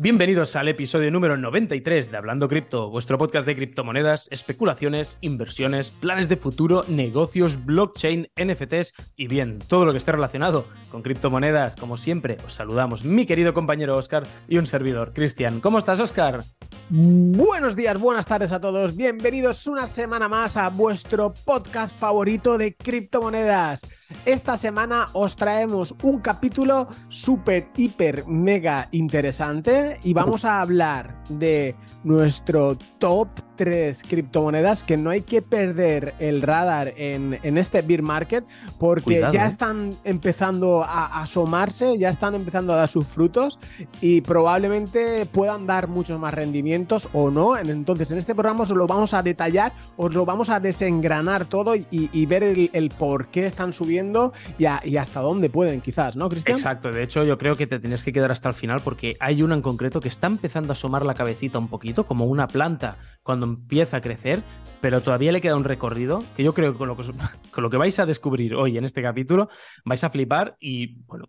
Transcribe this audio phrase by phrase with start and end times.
[0.00, 6.28] Bienvenidos al episodio número 93 de Hablando Cripto, vuestro podcast de criptomonedas, especulaciones, inversiones, planes
[6.28, 11.74] de futuro, negocios, blockchain, NFTs y bien, todo lo que esté relacionado con criptomonedas.
[11.74, 15.58] Como siempre, os saludamos mi querido compañero Oscar y un servidor, Cristian.
[15.60, 16.44] ¿Cómo estás, Oscar?
[16.90, 18.94] Buenos días, buenas tardes a todos.
[18.94, 23.84] Bienvenidos una semana más a vuestro podcast favorito de criptomonedas.
[24.24, 31.74] Esta semana os traemos un capítulo súper, hiper, mega interesante y vamos a hablar de
[32.04, 38.44] nuestro top 3 criptomonedas que no hay que perder el radar en, este beer market
[38.78, 39.48] porque Cuidado, ya eh.
[39.48, 43.58] están empezando a asomarse, ya están empezando a dar sus frutos
[44.00, 47.58] y probablemente puedan dar muchos más rendimientos o no.
[47.58, 51.74] Entonces, en este programa os lo vamos a detallar, os lo vamos a desengranar todo
[51.74, 55.80] y, y ver el, el por qué están subiendo y, a- y hasta dónde pueden,
[55.80, 56.56] quizás, ¿no, Cristian?
[56.56, 59.42] Exacto, de hecho yo creo que te tienes que quedar hasta el final porque hay
[59.42, 62.96] una en concreto que está empezando a asomar la cabecita un poquito, como una planta
[63.24, 64.42] cuando empieza a crecer,
[64.80, 67.02] pero todavía le queda un recorrido que yo creo que con lo que,
[67.50, 69.48] con lo que vais a descubrir hoy en este capítulo
[69.84, 71.26] vais a flipar y bueno.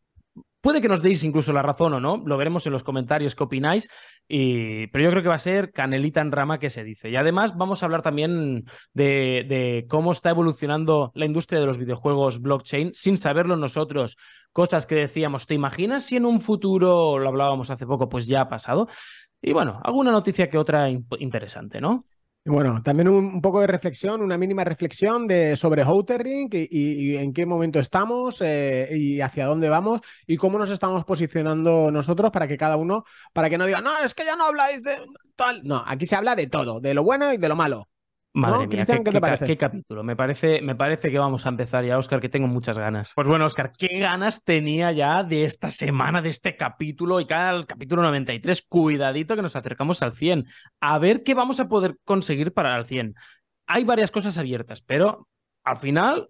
[0.61, 3.43] Puede que nos deis incluso la razón o no, lo veremos en los comentarios qué
[3.43, 3.87] opináis,
[4.27, 7.09] pero yo creo que va a ser canelita en rama que se dice.
[7.09, 11.77] Y además vamos a hablar también de, de cómo está evolucionando la industria de los
[11.77, 14.17] videojuegos blockchain sin saberlo nosotros,
[14.51, 18.41] cosas que decíamos, ¿te imaginas si en un futuro, lo hablábamos hace poco, pues ya
[18.41, 18.89] ha pasado?
[19.41, 22.05] Y bueno, alguna noticia que otra in- interesante, ¿no?
[22.51, 27.17] Bueno, también un, poco de reflexión, una mínima reflexión de, sobre Outering y, y- y
[27.17, 32.31] en qué momento estamos eh, y hacia dónde vamos y cómo nos estamos posicionando nosotros
[32.31, 34.97] para que cada uno, para que no diga, no, es que ya no habláis de
[35.35, 35.61] tal.
[35.63, 37.88] No, aquí se habla de todo, de lo bueno y de lo malo.
[38.33, 39.45] Madre ¿No, mía, Cristian, qué, qué te qué ca- parece?
[39.47, 40.03] qué capítulo.
[40.03, 43.11] Me parece, me parece que vamos a empezar ya, Oscar, que tengo muchas ganas.
[43.15, 47.51] Pues bueno, Oscar, qué ganas tenía ya de esta semana, de este capítulo y cada
[47.51, 48.61] el capítulo 93.
[48.69, 50.45] Cuidadito que nos acercamos al 100.
[50.79, 53.15] A ver qué vamos a poder conseguir para el 100.
[53.67, 55.27] Hay varias cosas abiertas, pero
[55.63, 56.29] al final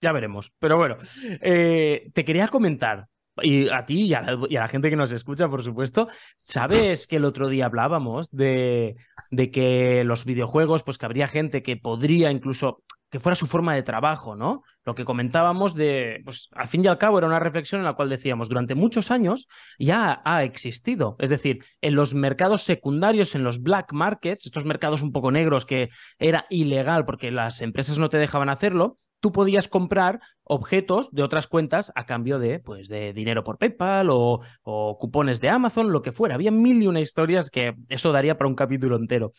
[0.00, 0.52] ya veremos.
[0.58, 0.96] Pero bueno,
[1.40, 3.08] eh, te quería comentar.
[3.40, 7.24] Y a ti y a, la, gente que nos escucha, por supuesto, ¿sabes que el
[7.24, 8.96] otro día hablábamos de,
[9.30, 12.82] de que los videojuegos, pues que habría gente que podría incluso
[13.12, 14.62] que fuera su forma de trabajo, ¿no?
[14.84, 17.92] Lo que comentábamos de, pues al fin y al cabo era una reflexión en la
[17.92, 23.44] cual decíamos, durante muchos años ya ha existido, es decir, en los mercados secundarios, en
[23.44, 28.08] los black markets, estos mercados un poco negros que era ilegal porque las empresas no
[28.08, 33.12] te dejaban hacerlo, tú podías comprar objetos de otras cuentas a cambio de, pues, de
[33.12, 36.34] dinero por PayPal o, o cupones de Amazon, lo que fuera.
[36.34, 39.32] Había mil y una historias que eso daría para un capítulo entero.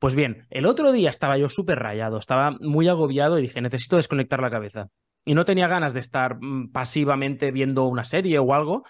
[0.00, 3.94] Pues bien, el otro día estaba yo súper rayado, estaba muy agobiado y dije, necesito
[3.94, 4.88] desconectar la cabeza.
[5.24, 8.82] Y no tenía ganas de estar mm, pasivamente viendo una serie o algo.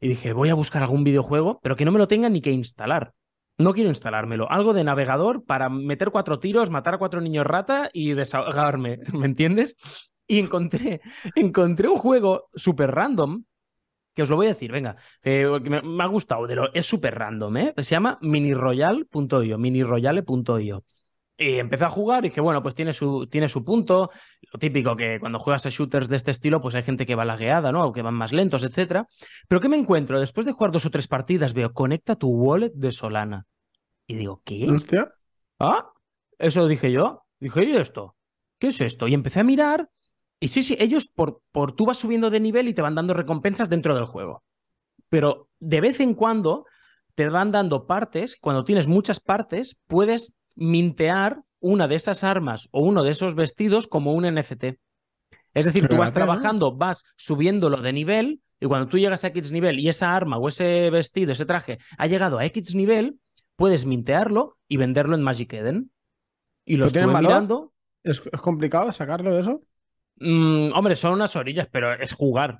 [0.00, 2.50] Y dije, voy a buscar algún videojuego, pero que no me lo tenga ni que
[2.50, 3.12] instalar.
[3.62, 4.50] No quiero instalármelo.
[4.50, 8.98] Algo de navegador para meter cuatro tiros, matar a cuatro niños rata y desahogarme.
[9.12, 9.76] ¿Me entiendes?
[10.26, 11.00] Y encontré,
[11.36, 13.44] encontré un juego súper random
[14.14, 17.14] que os lo voy a decir, venga, que me, ha gustado, de lo, es súper
[17.14, 17.74] random, ¿eh?
[17.78, 20.84] Se llama miniroyal.io, miniroyale.io.
[21.38, 24.10] Y empecé a jugar y dije, bueno, pues tiene su, tiene su punto.
[24.52, 27.24] Lo típico que cuando juegas a shooters de este estilo, pues hay gente que va
[27.24, 27.86] lagueada, ¿no?
[27.86, 29.06] O que van más lentos, etcétera.
[29.48, 30.20] Pero ¿qué me encuentro?
[30.20, 33.46] Después de jugar dos o tres partidas, veo, conecta tu wallet de Solana.
[34.12, 34.68] Y digo, ¿qué?
[34.70, 35.12] Hostia.
[35.58, 35.90] Ah,
[36.38, 37.22] eso dije yo.
[37.40, 38.16] Dije, ¿y esto?
[38.58, 39.08] ¿Qué es esto?
[39.08, 39.88] Y empecé a mirar.
[40.38, 43.14] Y sí, sí, ellos por, por tú vas subiendo de nivel y te van dando
[43.14, 44.44] recompensas dentro del juego.
[45.08, 46.66] Pero de vez en cuando
[47.14, 48.36] te van dando partes.
[48.40, 53.86] Cuando tienes muchas partes, puedes mintear una de esas armas o uno de esos vestidos
[53.86, 54.64] como un NFT.
[55.54, 59.50] Es decir, tú vas trabajando, vas subiéndolo de nivel y cuando tú llegas a X
[59.52, 63.18] nivel y esa arma o ese vestido, ese traje ha llegado a X nivel,
[63.62, 65.92] puedes mintearlo y venderlo en Magic Eden.
[66.64, 67.72] Y lo ¿Pero tienen estuve mirando.
[68.02, 69.62] ¿Es, es complicado sacarlo de eso?
[70.16, 72.58] Mm, hombre, son unas orillas, pero es jugar.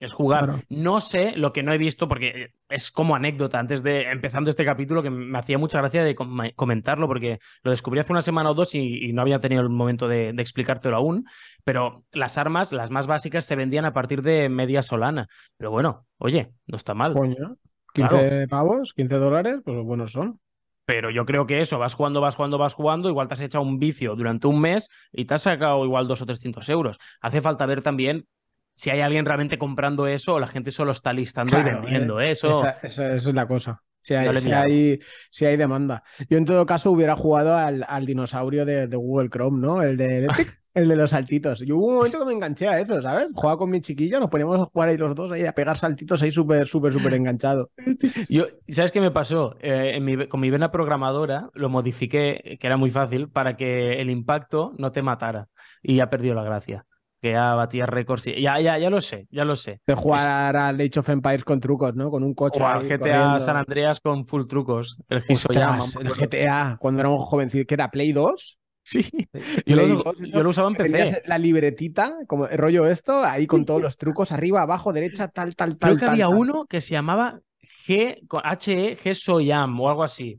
[0.00, 0.46] Es jugar.
[0.46, 0.62] Claro.
[0.68, 4.64] No sé lo que no he visto, porque es como anécdota antes de empezando este
[4.64, 8.50] capítulo, que me hacía mucha gracia de com- comentarlo, porque lo descubrí hace una semana
[8.50, 11.24] o dos y, y no había tenido el momento de, de explicártelo aún.
[11.62, 15.28] Pero las armas, las más básicas, se vendían a partir de media solana.
[15.56, 17.12] Pero bueno, oye, no está mal.
[17.12, 17.56] Coño.
[17.92, 18.48] 15 Claro.
[18.48, 20.40] pavos, 15 dólares, pues buenos son.
[20.84, 23.62] Pero yo creo que eso, vas jugando, vas jugando, vas jugando, igual te has echado
[23.62, 26.98] un vicio durante un mes y te has sacado igual dos o 300 euros.
[27.20, 28.26] Hace falta ver también
[28.74, 32.20] si hay alguien realmente comprando eso o la gente solo está listando y Claro, vendiendo
[32.20, 32.48] eh, eso.
[32.50, 33.82] Esa, esa- esa es la cosa.
[34.00, 34.98] Si hay, si hay,
[35.30, 36.02] si hay demanda.
[36.28, 39.82] Yo en todo caso hubiera jugado al, al dinosaurio de, de Google Chrome, ¿no?
[39.82, 40.26] El de
[40.72, 41.60] El de los saltitos.
[41.60, 43.32] Yo hubo un momento que me enganché a eso, ¿sabes?
[43.34, 46.22] Jugaba con mi chiquilla, nos poníamos a jugar ahí los dos, ahí a pegar saltitos
[46.22, 47.70] ahí súper, súper, súper enganchado.
[48.28, 49.56] Yo, ¿sabes qué me pasó?
[49.60, 54.00] Eh, en mi- con mi vena programadora lo modifiqué, que era muy fácil, para que
[54.00, 55.48] el impacto no te matara.
[55.82, 56.86] Y ya perdió la gracia.
[57.22, 58.28] Que ya batía récords.
[58.28, 59.80] y- Ya, ya, ya lo sé, ya lo sé.
[59.86, 62.10] De jugar al Age of Empires con trucos, ¿no?
[62.10, 62.62] Con un coche.
[62.62, 63.38] O al GTA corriendo.
[63.40, 64.96] San Andreas con full trucos.
[65.08, 65.36] El el
[66.14, 68.59] GTA, cuando éramos jovencitos, que era Play 2.
[68.82, 69.08] Sí.
[69.66, 71.22] Yo lo, 2, eso, yo lo usaba en tenías PC.
[71.26, 75.54] la libretita, como el rollo esto, ahí con todos los trucos, arriba, abajo, derecha, tal,
[75.54, 75.90] tal, tal.
[75.90, 76.36] Creo que tal, había tal.
[76.36, 77.40] uno que se llamaba
[77.86, 80.38] G, HE, G Soyam o algo así.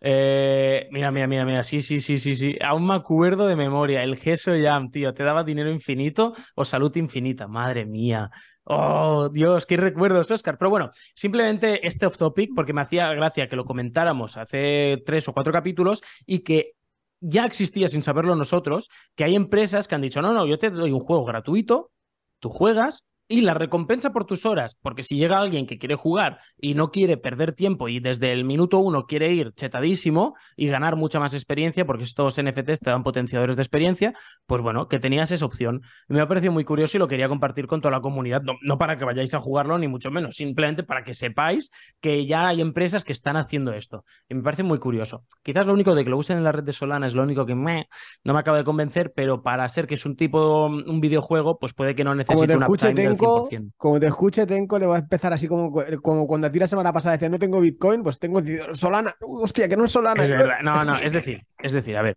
[0.00, 2.56] Eh, mira, mira, mira, mira, sí, sí, sí, sí, sí.
[2.62, 4.02] Aún me acuerdo de memoria.
[4.02, 7.48] El G Soyam, tío, te daba dinero infinito o salud infinita.
[7.48, 8.30] Madre mía.
[8.64, 10.58] Oh, Dios, qué recuerdos, Oscar.
[10.58, 15.28] Pero bueno, simplemente este off topic, porque me hacía gracia que lo comentáramos hace tres
[15.28, 16.72] o cuatro capítulos y que
[17.20, 20.70] ya existía sin saberlo nosotros, que hay empresas que han dicho, no, no, yo te
[20.70, 21.90] doy un juego gratuito,
[22.40, 26.38] tú juegas y la recompensa por tus horas, porque si llega alguien que quiere jugar
[26.58, 30.96] y no quiere perder tiempo y desde el minuto uno quiere ir chetadísimo y ganar
[30.96, 34.14] mucha más experiencia, porque estos NFTs te dan potenciadores de experiencia,
[34.46, 35.82] pues bueno, que tenías esa opción.
[36.08, 38.78] Me ha parecido muy curioso y lo quería compartir con toda la comunidad, no, no
[38.78, 41.70] para que vayáis a jugarlo ni mucho menos, simplemente para que sepáis
[42.00, 44.04] que ya hay empresas que están haciendo esto.
[44.28, 45.24] Y me parece muy curioso.
[45.42, 47.44] Quizás lo único de que lo usen en la red de Solana es lo único
[47.44, 47.88] que me,
[48.22, 51.72] no me acaba de convencer, pero para ser que es un tipo, un videojuego, pues
[51.72, 52.66] puede que no necesite te una
[53.16, 53.72] Tenko, 100%.
[53.76, 55.72] como te escuche Tenko, le va a empezar así como,
[56.02, 58.40] como cuando a ti la semana pasada decía no tengo Bitcoin, pues tengo
[58.72, 59.14] Solana.
[59.20, 60.24] Uh, hostia, que no es Solana.
[60.24, 60.58] Es verdad.
[60.62, 62.16] No, no, es decir, es decir, a ver,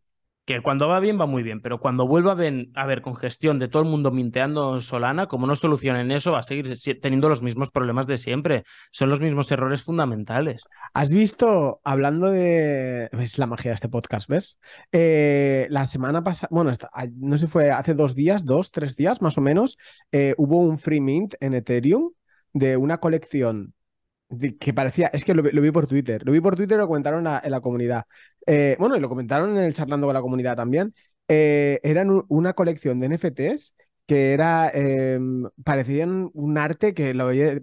[0.50, 3.60] que cuando va bien va muy bien, pero cuando vuelva a ver, a ver congestión
[3.60, 7.30] de todo el mundo minteando en Solana, como no solucionen eso, va a seguir teniendo
[7.30, 8.64] los mismos problemas de siempre.
[8.92, 10.64] Son los mismos errores fundamentales.
[10.96, 13.10] ¿Has visto, hablando de...
[13.12, 14.58] Es la magia de este podcast, ¿ves?
[14.92, 16.72] Eh, la semana pasada, bueno,
[17.18, 19.78] no sé fue hace dos días, dos, tres días más o menos,
[20.12, 22.10] eh, hubo un free mint en Ethereum
[22.54, 23.76] de una colección
[24.60, 27.26] que parecía, es que lo, vi- por Twitter, lo vi por Twitter y lo comentaron
[27.28, 28.04] en la comunidad.
[28.46, 30.94] Eh, bueno, y lo comentaron en el charlando con la comunidad también.
[31.28, 33.74] Eh, eran un- una colección de NFTs
[34.08, 35.20] que era, eh,
[35.64, 37.14] parecían un arte que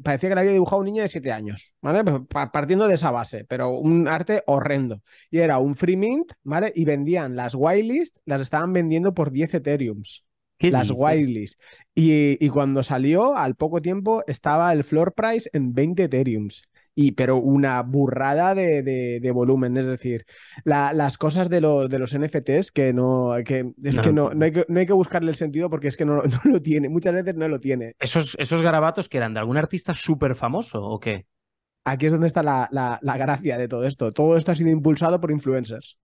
[0.03, 2.05] parecía que lo había dibujado un niño de 7 años, ¿vale?
[2.05, 5.03] Pues, pa- Partiendo de esa base, pero un arte horrendo.
[5.31, 6.73] Y era un free mint, ¿vale?
[6.77, 10.26] Y vendían las whitelist, las estaban vendiendo por 10 Ethereums ¿Qué
[10.61, 11.61] las whitelist.
[11.95, 16.63] Y, y cuando salió, al poco tiempo, estaba el floor price en 20 Ethereums.
[16.99, 20.25] Y, pero una burrada de, de- de volumen, es decir,
[20.65, 24.03] la- las cosas de, lo- de los NFTs que no, que es No.
[24.03, 26.23] que no, no hay que no hay que buscarle el sentido porque es que no,
[26.23, 27.95] no lo tiene, muchas veces no lo tiene.
[27.99, 31.27] ¿Esos, esos garabatos que eran de algún artista súper famoso o qué?
[31.85, 34.13] Aquí es donde está la, la- la gracia de todo esto.
[34.13, 35.99] Todo esto ha sido impulsado por influencers.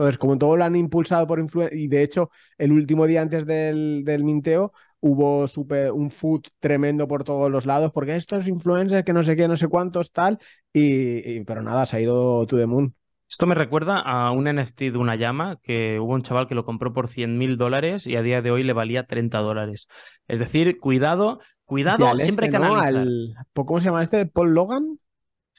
[0.00, 3.44] Entonces, como todo lo han impulsado por influencers, y de hecho, el último día antes
[3.46, 9.04] del, del minteo hubo súper- un food tremendo por todos los lados, porque estos influencers
[9.04, 10.38] que no sé qué, no sé cuántos, tal,
[10.72, 12.94] y, y- pero nada, se ha ido to the moon.
[13.28, 16.64] Esto me recuerda a un NFT de una llama que hubo un chaval que lo
[16.64, 19.86] compró por 100 mil dólares y a día de hoy le valía 30 dólares.
[20.26, 22.74] Es decir, cuidado, cuidado, siempre este, que ¿no?
[22.76, 24.26] Al- ¿cómo se llama este?
[24.26, 24.98] ¿Paul Logan?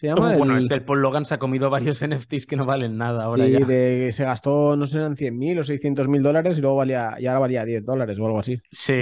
[0.02, 0.34] ¿Se llama?
[0.34, 2.98] Oh, bueno, El- este el Paul Logan se ha comido varios NFTs que no valen
[2.98, 3.60] nada ahora y ya.
[3.60, 7.16] de- se gastó, no sé, eran 100 mil o 600 mil dólares y luego valía,
[7.20, 8.60] y ahora valía 10 dólares o algo así.
[8.72, 8.94] Sí.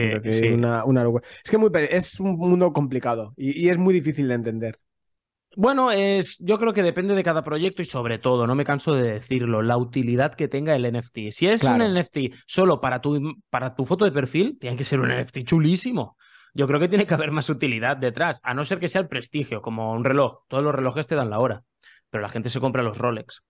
[0.53, 1.05] Una, una.
[1.43, 4.79] Es que muy es un mundo complicado y, y es muy difícil de entender.
[5.55, 8.93] Bueno, es, yo creo que depende de cada proyecto y sobre todo, no me canso
[8.93, 11.31] de decirlo, la utilidad que tenga el NFT.
[11.31, 11.83] Si es Claro.
[11.85, 13.19] un NFT solo para tu,
[13.49, 16.17] para tu foto de perfil, tiene que ser un NFT chulísimo.
[16.53, 19.07] Yo creo que tiene que haber más utilidad detrás, a no ser que sea el
[19.07, 20.43] prestigio, como un reloj.
[20.47, 21.63] Todos los relojes te dan la hora,
[22.09, 23.43] pero la gente se compra los Rolex.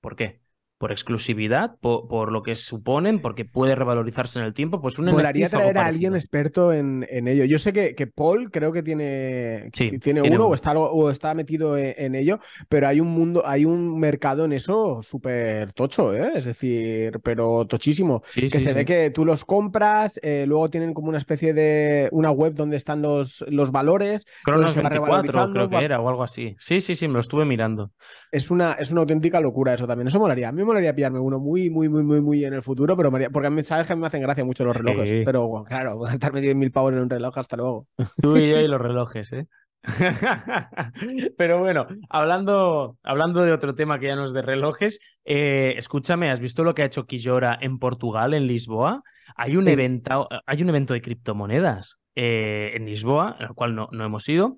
[0.00, 0.40] ¿Por qué?
[0.80, 1.72] ¿Por exclusividad?
[1.78, 3.20] ¿Por, por lo que suponen?
[3.20, 4.80] ¿Porque puede revalorizarse en el tiempo?
[4.80, 7.44] Pues un NFT Molaría es algo traer a alguien experto en, en ello.
[7.44, 10.46] Yo sé que, que Paul creo que tiene, Sí, tiene tiene uno uno.
[10.46, 12.38] o está, o está metido en, en ello,
[12.70, 16.30] pero hay un mundo, hay un mercado en eso súper tocho, ¿eh?
[16.34, 18.22] Es decir, pero tochísimo.
[18.24, 21.52] Sí, que sí, se ve que tú los compras, eh, luego tienen como una especie
[21.52, 24.24] de una web donde están los, los valores.
[24.44, 26.56] Cronos se va 24 revalorizando, creo que era o algo así.
[26.58, 27.92] Sí, sí, sí, me lo estuve mirando.
[28.32, 30.08] Es una, es una auténtica locura eso también.
[30.08, 30.48] Eso molaría.
[30.48, 33.10] A mí me molaría pillarme uno muy, muy, muy, muy, muy en el futuro, pero
[33.10, 34.82] molaría- porque a mí sabes que a mí me hacen gracia mucho los Sí.
[34.82, 35.12] relojes.
[35.24, 35.98] Pero bueno, claro,
[36.32, 37.86] gastarme 10.000 pavos en un reloj, hasta luego.
[38.20, 39.46] Tú y yo y los relojes, ¿eh?
[41.36, 46.30] Pero bueno, hablando, hablando de otro tema que ya no es de relojes, eh, escúchame,
[46.30, 49.02] ¿has visto lo que ha hecho Quillora en Portugal, en Lisboa?
[49.36, 49.70] Hay un, Sí.
[49.72, 54.56] evento, hay un evento de criptomonedas eh, en Lisboa, al cual no, no hemos ido,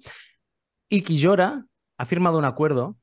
[0.89, 1.65] y Quillora
[1.99, 2.97] ha firmado un acuerdo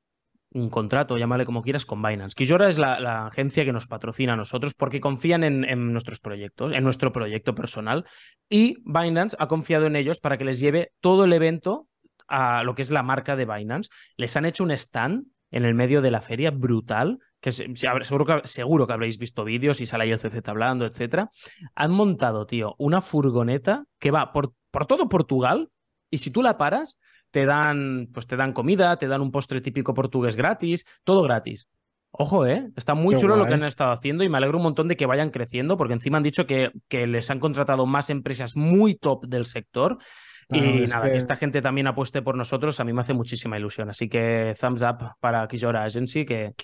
[0.52, 2.36] un contrato, llámale como quieras, con Binance.
[2.36, 6.20] Kijora es la, la agencia que nos patrocina a nosotros porque confían en, en, nuestros
[6.20, 8.06] proyectos, en nuestro proyecto personal.
[8.50, 11.88] Y Binance ha confiado en ellos para que les lleve todo el evento
[12.28, 13.90] a lo que es la marca de Binance.
[14.18, 18.42] Les han hecho un stand en el medio de la feria brutal, que seguro que,
[18.46, 21.30] seguro que habréis visto vídeos y sale ahí el CZ hablando, etcétera.
[21.76, 25.70] Han montado, tío, una furgoneta que va por, por todo Portugal
[26.12, 27.00] y si tú la paras,
[27.32, 31.68] te dan, pues te dan comida, te dan un postre típico portugués gratis, todo gratis.
[32.12, 32.72] Ojo, ¿eh?
[32.76, 33.46] Está muy Qué chulo guay.
[33.46, 35.94] lo que han estado haciendo y me alegro un montón de que vayan creciendo, porque
[35.94, 40.00] encima han dicho que, que les han contratado más empresas muy top del sector.
[40.48, 41.12] Claro, y nada, que...
[41.12, 41.18] que...
[41.18, 43.90] esta gente también apueste por nosotros, a mí me hace muchísima ilusión.
[43.90, 46.56] Así que thumbs up para Kijora Agency, que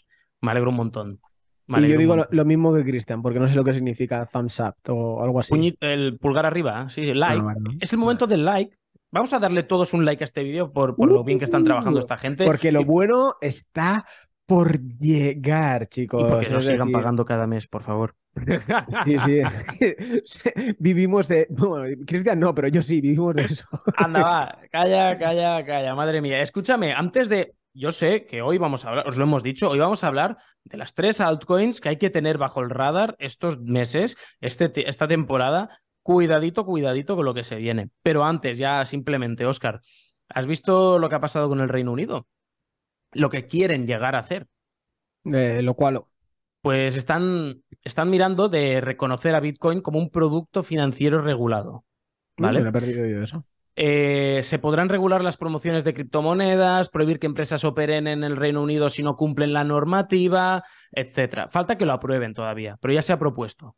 [0.41, 1.19] me alegro un montón.
[1.67, 4.59] y yo digo lo, lo, mismo que Cristian, porque no sé lo que significa thumbs
[4.59, 5.77] up o algo así.
[5.79, 7.39] El pulgar arriba, sí, like.
[7.39, 7.71] Ah, bueno.
[7.79, 8.75] Es el momento del like.
[9.15, 11.45] Vamos a darle todos un like a este vídeo por, por uh, lo bien que
[11.45, 12.43] están trabajando esta gente.
[12.43, 14.05] Porque lo bueno está
[14.45, 16.21] por llegar, chicos.
[16.21, 16.93] Y porque nos sigan decir...
[16.93, 18.13] pagando cada mes, por favor.
[19.05, 19.41] Sí, sí.
[20.79, 21.47] vivimos de.
[21.49, 23.65] Bueno, Cristian no, pero yo sí, vivimos de eso.
[23.95, 24.59] Anda, va.
[24.69, 25.95] Calla, calla, calla.
[25.95, 26.41] Madre mía.
[26.41, 27.53] Escúchame, antes de.
[27.73, 30.37] Yo sé que hoy vamos a hablar, os lo hemos dicho, hoy vamos a hablar
[30.65, 35.07] de las tres altcoins que hay que tener bajo el radar estos meses, este, esta
[35.07, 35.69] temporada.
[36.05, 37.89] Cuidadito, cuidadito con lo que se viene.
[38.03, 39.81] Pero antes, ya simplemente, Oscar,
[40.29, 42.27] ¿has visto lo que ha pasado con el Reino Unido?
[43.13, 44.45] Lo que quieren llegar a hacer.
[45.23, 46.03] Eh, lo cual.
[46.61, 51.85] Pues están, están mirando de reconocer a Bitcoin como un producto financiero regulado.
[52.37, 52.61] ¿Vale?
[52.61, 53.43] Me he perdido yo eso.
[53.75, 58.61] Eh, se podrán regular las promociones de criptomonedas, prohibir que empresas operen en el Reino
[58.61, 61.47] Unido si no cumplen la normativa, etcétera.
[61.49, 63.75] Falta que lo aprueben todavía, pero ya se ha propuesto.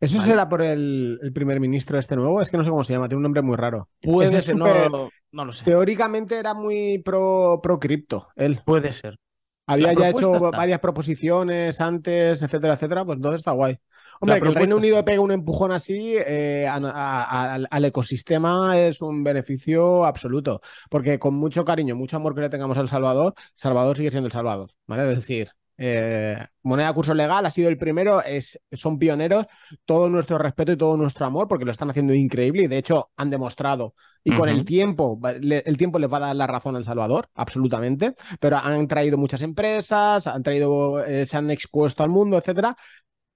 [0.00, 0.30] ¿Eso vale.
[0.30, 2.40] será por el, el, primer ministro este nuevo?
[2.40, 3.88] Es que no sé cómo se llama, tiene un nombre muy raro.
[4.00, 5.64] Puede ser, super, no, no, lo sé.
[5.64, 8.60] Teóricamente era muy pro, pro cripto, él.
[8.64, 9.18] Puede ser.
[9.66, 10.50] Había ya hecho está.
[10.50, 13.78] varias proposiciones antes, etcétera, etcétera, pues entonces está guay.
[14.20, 18.78] Hombre, que el Reino Unido pegue un empujón así eh, a, a, a, al ecosistema
[18.78, 20.60] es un beneficio absoluto.
[20.90, 24.32] Porque con mucho cariño, mucho amor que le tengamos al Salvador, Salvador sigue siendo el
[24.32, 24.72] Salvador.
[24.86, 25.08] ¿vale?
[25.08, 25.50] Es decir,
[25.82, 29.46] eh, moneda curso legal ha sido el primero, es, son pioneros,
[29.86, 33.10] todo nuestro respeto y todo nuestro amor porque lo están haciendo increíble y de hecho
[33.16, 34.36] han demostrado y uh -huh.
[34.36, 38.14] con el tiempo, le, el tiempo les va a dar la razón al Salvador, absolutamente,
[38.38, 42.76] pero han traído muchas empresas, han traído, eh, se han expuesto al mundo, etcétera,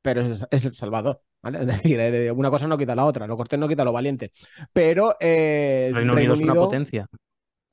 [0.03, 1.61] pero es, es, el Salvador, ¿vale?
[1.63, 4.33] Es decir, eh, una cosa no quita la otra, lo cortés no quita lo valiente,
[4.71, 7.09] pero eh, Reino, Reino Unido es una potencia.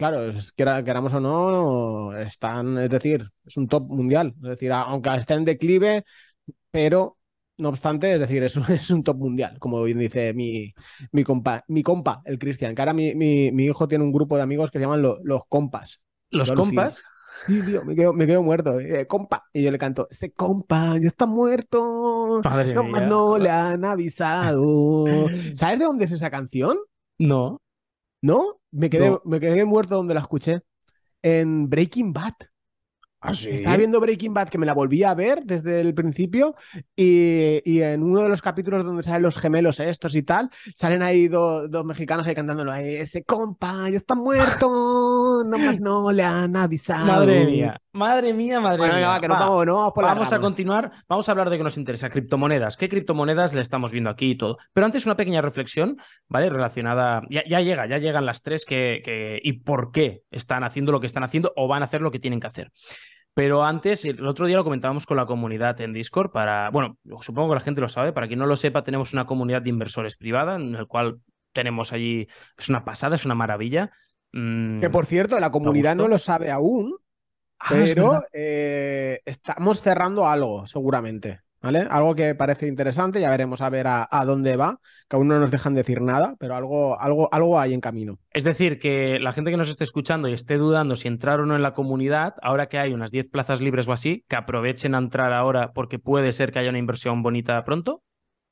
[0.01, 4.33] Claro, es, queramos o no, están, es decir, es un top mundial.
[4.41, 6.05] Es decir, aunque esté en declive,
[6.71, 7.19] pero
[7.57, 10.73] no obstante, es decir, es un, es un top mundial, como bien dice mi,
[11.11, 14.37] mi compa, mi compa, el Cristian, que ahora mi, mi, mi, hijo tiene un grupo
[14.37, 16.01] de amigos que se llaman lo, los compas.
[16.31, 17.03] ¿Los compas?
[17.45, 18.79] Sí, tío, me quedo, me quedo muerto.
[18.79, 19.43] Eh, compa.
[19.53, 22.41] Y yo le canto, ese compa ya está muerto.
[22.43, 23.01] Madre no, mía.
[23.01, 25.05] no le han avisado.
[25.53, 26.79] ¿Sabes de dónde es esa canción?
[27.19, 27.61] No.
[28.21, 28.61] ¿No?
[28.71, 29.21] Me quedé, no.
[29.25, 30.61] me quedé muerto donde la escuché.
[31.21, 32.33] En Breaking Bad.
[33.23, 33.51] ¿Ah, sí?
[33.51, 36.55] Estaba viendo Breaking Bad que me la volví a ver desde el principio
[36.95, 41.03] y, y, en uno de los capítulos donde salen los gemelos estos y tal, salen
[41.03, 46.23] ahí do, dos mexicanos ahí cantándolo ahí, ese compa ya está muerto, nomás no le
[46.23, 47.05] han avisado.
[47.05, 49.07] Madre mía, madre mía, madre bueno, mía.
[49.07, 51.63] Va, que no vamos, no vamos, por vamos a continuar, vamos a hablar de que
[51.63, 52.75] nos interesa, criptomonedas.
[52.75, 54.57] ¿Qué criptomonedas le estamos viendo aquí y todo?
[54.73, 55.97] Pero antes una pequeña reflexión,
[56.27, 56.49] ¿vale?
[56.49, 60.91] Relacionada, ya, ya llega, ya llegan las tres que, que, y por qué están haciendo
[60.91, 62.71] lo que están haciendo o van a hacer lo que tienen que hacer.
[63.33, 67.49] Pero antes, el otro día lo comentábamos con la comunidad en Discord para, bueno, supongo
[67.49, 70.17] que la gente lo sabe, para quien no lo sepa, tenemos una comunidad de inversores
[70.17, 71.21] privada en el cual
[71.53, 73.91] tenemos allí, es una pasada, es una maravilla.
[74.33, 76.97] Mm, que por cierto, la comunidad no lo sabe aún,
[77.59, 81.41] ah, pero eh, estamos cerrando algo, seguramente.
[81.61, 81.85] ¿Vale?
[81.91, 85.39] Algo que parece interesante, ya veremos a ver a, a, dónde va, que aún no
[85.39, 88.17] nos dejan decir nada, pero algo, algo, algo hay en camino.
[88.31, 91.45] Es decir, que la gente que nos esté escuchando y esté dudando si entrar o
[91.45, 94.95] no en la comunidad, ahora que hay unas 10 plazas libres o así, que aprovechen
[94.95, 98.01] a entrar ahora porque puede ser que haya una inversión bonita pronto.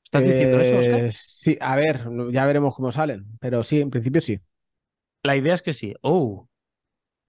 [0.04, 1.12] ¿Estás eh, diciendo eso, Oscar?
[1.12, 4.38] Sí, a ver, ya veremos cómo salen, pero sí, en principio sí.
[5.24, 5.94] La idea es que sí.
[6.00, 6.48] Oh.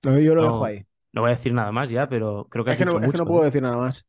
[0.03, 0.85] No, yo lo no, dejo ahí.
[1.11, 3.17] No voy a decir nada más ya, pero creo que es que, no, es que
[3.17, 4.05] no puedo decir nada más.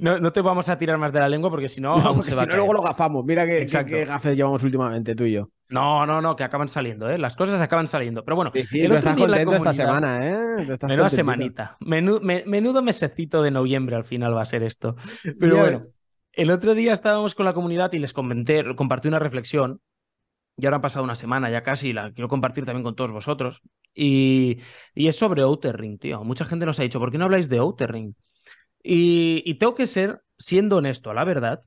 [0.00, 2.34] No, no, te vamos a tirar más de la lengua porque si no, no si
[2.34, 3.24] no luego lo gafamos.
[3.24, 5.50] Mira qué, qué, gafes llevamos últimamente tú y yo.
[5.68, 7.18] No, no, no, que acaban saliendo, ¿eh?
[7.18, 8.24] Las cosas acaban saliendo.
[8.24, 10.66] Pero bueno, sí, sí, el estás contento esta semana, ¿eh?
[10.68, 11.76] Estás menuda semanita.
[11.80, 14.96] Menudo, menudo, mesecito de noviembre al final va a ser esto.
[15.40, 15.62] Pero yes.
[15.62, 15.80] bueno,
[16.32, 19.80] el otro día estábamos con la comunidad y les comenté, compartí una reflexión
[20.56, 23.62] y ahora han pasado una semana ya casi, la quiero compartir también con todos vosotros.
[23.94, 24.58] Y,
[24.94, 26.24] y es sobre Outer Ring, tío.
[26.24, 28.14] Mucha gente nos ha dicho, ¿por qué no habláis de Outer Ring?
[28.88, 31.60] Y, tengo que ser, siendo honesto, la verdad,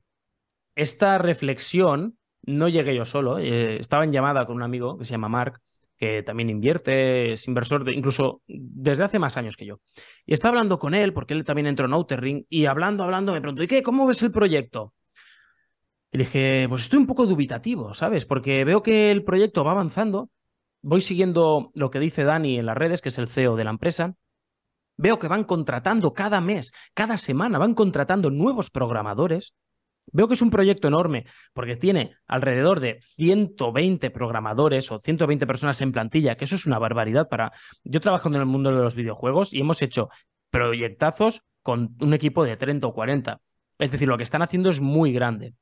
[0.74, 3.38] esta reflexión no llegué yo solo.
[3.38, 5.60] Eh, estaba en llamada con un amigo que se llama Mark,
[5.98, 9.80] que también invierte, es inversor de, incluso desde hace más años que yo.
[10.24, 13.32] Y estaba hablando con él, porque él también entró en Outer Ring, y hablando, hablando,
[13.32, 13.82] me preguntó, ¿y qué?
[13.82, 14.94] ¿Cómo ves el proyecto?
[16.12, 18.24] Y dije, pues estoy un poco dubitativo, ¿sabes?
[18.24, 20.30] Porque veo que el proyecto va avanzando,
[20.80, 23.70] voy siguiendo lo que dice Dani en las redes, que es el CEO de la
[23.70, 24.14] empresa,
[25.00, 29.54] veo que van contratando cada mes, cada semana, van contratando nuevos programadores.
[30.12, 35.80] Veo que es un proyecto enorme porque tiene alrededor de 120 programadores o 120 personas
[35.80, 37.52] en plantilla, que eso es una barbaridad para...
[37.84, 40.08] Yo trabajo en el mundo de los videojuegos y hemos hecho
[40.50, 43.40] proyectazos con un equipo de 30 o 40.
[43.78, 45.54] Es decir, lo que están haciendo es muy grande.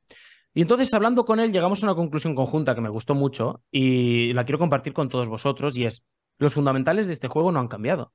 [0.54, 4.32] Y entonces, hablando con él, llegamos a una conclusión conjunta que me gustó mucho y
[4.32, 6.04] la quiero compartir con todos vosotros y es,
[6.38, 8.12] los fundamentales de este juego no han cambiado.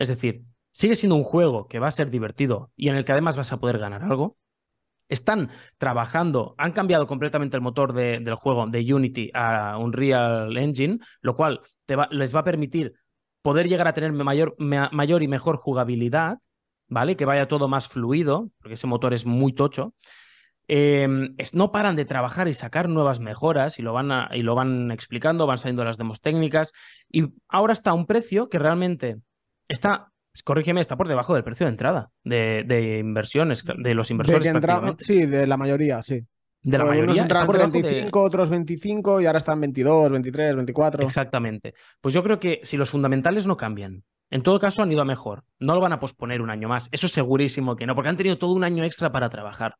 [0.00, 3.12] Es decir, sigue siendo un juego que va a ser divertido y en el que
[3.12, 4.38] además vas a poder ganar algo.
[5.10, 10.98] Están trabajando, han cambiado completamente el motor de, del juego de Unity a Unreal Engine,
[11.20, 11.60] lo cual
[12.10, 12.94] les va a permitir
[13.42, 16.38] poder llegar a tener mayor, mayor y mejor jugabilidad,
[16.88, 17.16] ¿vale?
[17.16, 19.94] Que vaya todo más fluido, porque ese motor es muy tocho.
[20.68, 24.92] Em, no paran de trabajar y sacar nuevas mejoras y lo, van y lo van
[24.92, 26.72] explicando, van saliendo las demos técnicas
[27.10, 29.20] y ahora está a un precio que realmente
[29.70, 30.12] está,
[30.44, 34.52] corrígeme, está por debajo del precio de entrada de, inversiones, de los inversores.
[34.98, 36.20] sí, de la mayoría, sí.
[36.62, 37.24] De la mayoría.
[37.24, 41.06] Unos 35, otros 25 y ahora están 22, 23, 24.
[41.06, 41.74] Exactamente.
[42.00, 45.04] Pues yo creo que si los fundamentales no cambian, en todo caso, han ido a
[45.04, 45.44] mejor.
[45.58, 46.88] No lo van a posponer un año más.
[46.92, 49.76] Eso es segurísimo que no, porque han tenido todo un año extra para trabajar.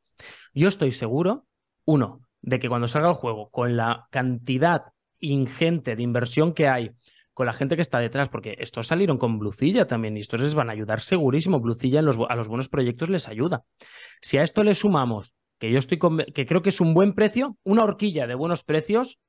[0.52, 1.46] Yo estoy seguro,
[1.84, 6.92] uno, de que cuando salga el juego, con la cantidad ingente de inversión que hay,
[7.34, 10.54] con la gente que está detrás, porque estos salieron con Blucilla también y estos les
[10.54, 11.60] van a ayudar segurísimo.
[11.60, 13.64] Blucilla a los buenos proyectos les ayuda.
[14.20, 15.98] Si a esto le sumamos, que yo estoy
[16.34, 19.20] que creo que es un buen precio, una horquilla de buenos precios,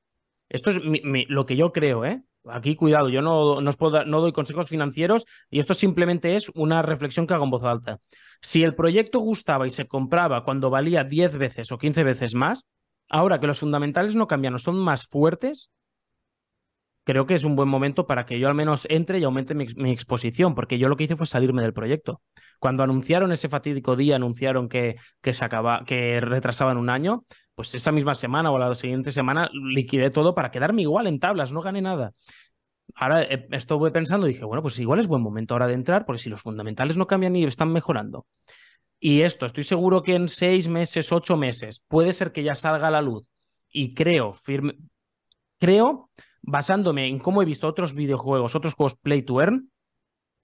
[0.48, 2.22] esto es lo que yo creo, ¿eh?
[2.44, 6.82] Aquí, cuidado, yo no, no, puedo, no doy consejos financieros y esto simplemente es una
[6.82, 8.00] reflexión que hago en voz alta.
[8.40, 12.66] Si el proyecto gustaba y se compraba cuando valía 10 veces o 15 veces más,
[13.08, 15.70] ahora que los fundamentales no cambian o son más fuertes,
[17.04, 19.90] creo que es un buen momento para que yo al menos entre y aumente mi,
[19.90, 22.22] exposición, porque yo lo que hice fue salirme del proyecto.
[22.58, 27.20] Cuando anunciaron ese fatídico día, anunciaron que, que, se acaba, que retrasaban un año,
[27.54, 31.52] pues esa misma semana o la siguiente semana liquidé todo para quedarme igual en tablas,
[31.52, 32.12] no gané nada.
[32.94, 36.04] Ahora eh, estuve pensando y dije, bueno, pues igual es buen momento ahora de entrar,
[36.04, 38.26] porque si los fundamentales no cambian y están mejorando.
[39.00, 42.88] Y esto, estoy seguro que en seis meses, ocho meses, puede ser que ya salga
[42.88, 43.24] a la luz.
[43.68, 44.76] Y creo, firme,
[45.58, 46.10] creo,
[46.42, 49.70] basándome en cómo he visto otros videojuegos, otros juegos Play to Earn,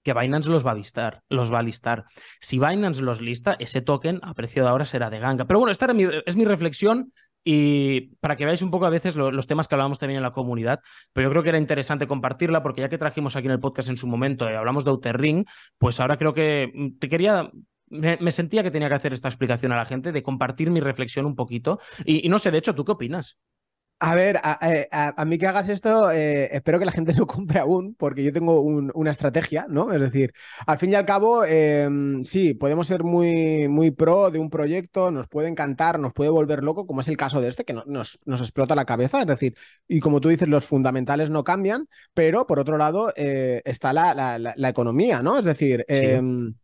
[0.03, 2.05] que Binance los va a listar, los va a listar.
[2.39, 5.45] Si Binance los lista, ese token a precio de ahora será de ganga.
[5.45, 5.87] Pero bueno, esta
[6.25, 7.11] es mi reflexión
[7.43, 10.31] y para que veáis un poco a veces los temas que hablábamos también en la
[10.31, 10.81] comunidad,
[11.13, 13.89] pero yo creo que era interesante compartirla porque ya que trajimos aquí en el podcast
[13.89, 15.45] en su momento y hablamos de Outer Ring,
[15.77, 17.49] pues ahora creo que mm, te quería
[17.89, 21.25] me, sentía que tenía que hacer esta explicación a la gente, de compartir mi reflexión
[21.25, 21.79] un poquito.
[22.05, 23.39] y, no sé, de hecho, ¿tú qué opinas?
[24.01, 27.95] A ver, a, mí que hagas esto, eh, espero que la gente no compre aún,
[27.95, 29.91] porque yo tengo una estrategia, ¿no?
[29.91, 30.33] Es decir,
[30.65, 35.11] al fin y al cabo, em, sí, podemos ser muy, muy pro de un proyecto,
[35.11, 38.19] nos puede encantar, nos puede volver loco, como es el caso de este, que nos,
[38.23, 42.47] nos explota la cabeza, es decir, y como tú dices, los fundamentales no cambian, pero
[42.47, 45.39] por otro lado eh, está la, la, economía, ¿no?
[45.39, 46.55] Es decir, em,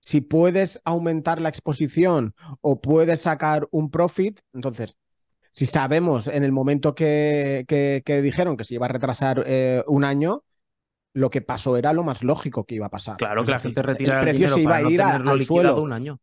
[0.00, 4.96] si puedes aumentar la exposición o puedes sacar un profit, entonces
[5.56, 10.04] si sabemos en el momento que, que, dijeron que se iba a retrasar eh, un
[10.04, 10.44] año,
[11.14, 13.16] lo que pasó era lo más lógico que iba a pasar.
[13.16, 15.80] Claro, que la gente retira el precio se iba a ir al suelo.
[15.80, 16.20] un año.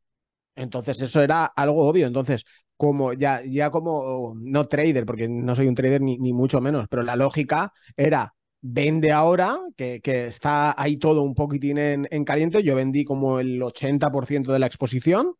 [0.56, 2.06] Entonces, eso era algo obvio.
[2.06, 2.46] Entonces,
[2.78, 6.86] como ya, ya como no trader, porque no soy un trader ni, ni mucho menos,
[6.88, 12.24] pero la lógica era vende ahora, que, que está ahí todo un poquitín en, en,
[12.24, 12.62] caliente.
[12.62, 15.34] Yo vendí como el 80% de la exposición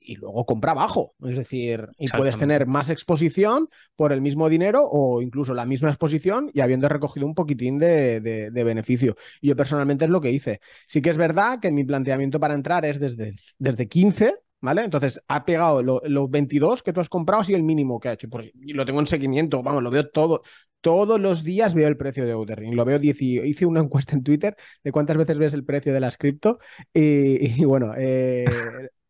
[0.00, 1.14] y luego compra bajo.
[1.22, 5.90] Es decir, y puedes tener más exposición por el mismo dinero o incluso la misma
[5.90, 9.16] exposición y habiendo recogido un poquitín de, de, beneficio.
[9.42, 10.60] Yo personalmente es lo que hice.
[10.86, 14.34] Sí que es verdad que mi planteamiento para entrar es desde, desde 15.
[14.62, 14.84] ¿Vale?
[14.84, 18.28] Entonces ha pegado los 22 que tú has comprado, así el mínimo que ha hecho.
[18.52, 20.42] y lo tengo en seguimiento, vamos, lo veo todo.
[20.82, 22.74] Todos los días veo el precio de Outer Ring.
[22.74, 26.18] Lo veo, hice una encuesta en Twitter de cuántas veces ves el precio de las
[26.18, 26.58] cripto.
[26.92, 28.44] Y, bueno, eh,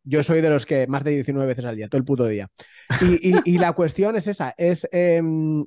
[0.04, 2.48] yo soy de los que más de 19 veces al día, todo el puto día.
[3.00, 4.88] Y, la cuestión es esa, es...
[4.92, 5.64] Em,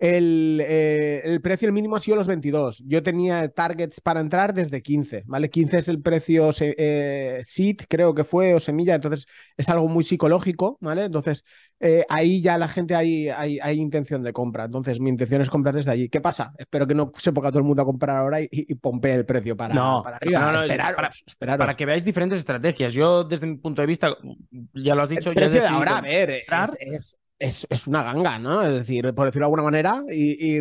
[0.00, 2.84] El, eh, el, precio mínimo ha sido los 22.
[2.86, 5.50] Yo tenía targets para entrar desde 15, ¿vale?
[5.50, 9.26] 15 es el precio eh, seed, creo que fue, o semilla, entonces
[9.58, 11.04] es algo muy psicológico, ¿vale?
[11.04, 11.44] Entonces
[11.80, 14.64] eh, ahí ya la gente hay, hay, hay, intención de compra.
[14.64, 16.08] Entonces mi intención es comprar desde allí.
[16.08, 16.54] ¿Qué pasa?
[16.56, 19.26] Espero que no se ponga todo el mundo a comprar ahora y, y pompee el
[19.26, 20.40] precio para, no, para arriba.
[20.40, 22.94] No, no, esperaros, para, para, que veáis diferentes estrategias.
[22.94, 24.16] Yo desde mi punto de vista,
[24.72, 26.46] ya lo has dicho, el precio ya de ahora, a ver, es,
[26.80, 28.62] es es, es, una ganga, ¿no?
[28.62, 30.04] Es decir, por decirlo de alguna manera.
[30.08, 30.60] Y,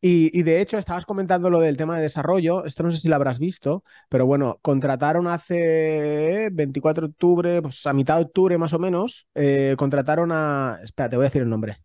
[0.00, 2.64] y, de hecho, estabas comentando lo del tema de desarrollo.
[2.64, 7.84] Esto no sé si lo habrás visto, pero bueno, contrataron hace 24 de octubre, pues
[7.86, 10.78] a mitad de octubre más o menos, eh, contrataron a.
[10.82, 11.82] Espera, te voy a decir el nombre.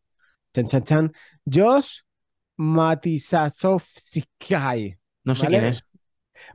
[0.54, 1.12] Chan, chan, chan.
[1.52, 2.02] Josh
[2.58, 4.96] Matisasovsky.
[5.24, 5.58] No sé ¿vale?
[5.58, 5.88] quién es.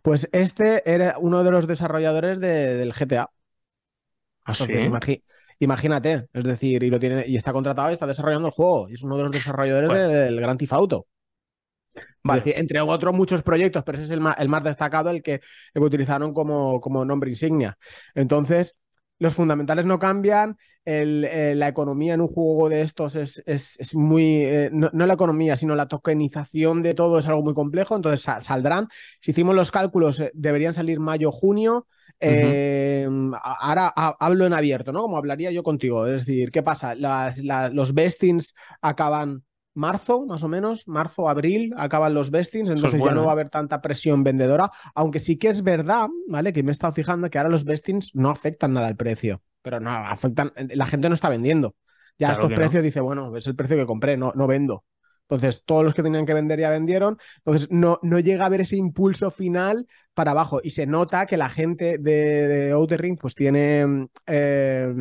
[0.02, 3.30] Pues este era uno de los desarrolladores de, del GTA.
[4.44, 4.66] ¿Ah, sí?
[5.60, 8.88] Imagínate, es decir, y lo tiene y está contratado y está desarrollando el juego.
[8.88, 10.08] Y es uno de los desarrolladores bueno.
[10.08, 11.06] del Gran Theft Auto.
[12.22, 12.38] Vale.
[12.38, 15.22] Es decir, entre otros muchos proyectos, pero ese es el más, el más destacado, el
[15.22, 15.40] que, el
[15.74, 17.76] que utilizaron como, como, nombre insignia.
[18.14, 18.76] Entonces,
[19.18, 20.56] los fundamentales no cambian,
[20.88, 24.88] el, eh, la economía en un juego de estos es, es, es muy, eh, no,
[24.94, 28.88] no, la economía, sino la tokenización de todo es algo muy complejo, entonces sal, saldrán,
[29.20, 31.86] si hicimos los cálculos, eh, deberían salir mayo, junio,
[32.20, 33.38] uh -huh.
[33.42, 35.02] ahora ha, hablo en abierto, ¿no?
[35.02, 36.06] Como hablaría yo contigo.
[36.06, 36.94] Es decir, ¿qué pasa?
[36.94, 39.44] Las, la, los bestings acaban
[39.78, 43.30] marzo, más o menos, marzo, abril, acaban los bestings, entonces es bueno, ya no va
[43.30, 46.52] a haber tanta presión vendedora, aunque sí que es verdad, ¿vale?
[46.52, 49.80] Que me he estado fijando que ahora los bestings no afectan nada al precio, pero
[49.80, 51.74] no, afectan, la gente no está vendiendo.
[52.18, 52.86] Ya claro estos precios no.
[52.86, 54.84] dice, bueno, es el precio que compré, no, no vendo.
[55.30, 57.18] Entonces, todos los que tenían que vender ya vendieron.
[57.36, 60.60] Entonces, no, no llega a haber ese impulso final para abajo.
[60.62, 64.08] Y se nota que la gente de, de Outer Ring, pues tiene.
[64.26, 64.92] Eh,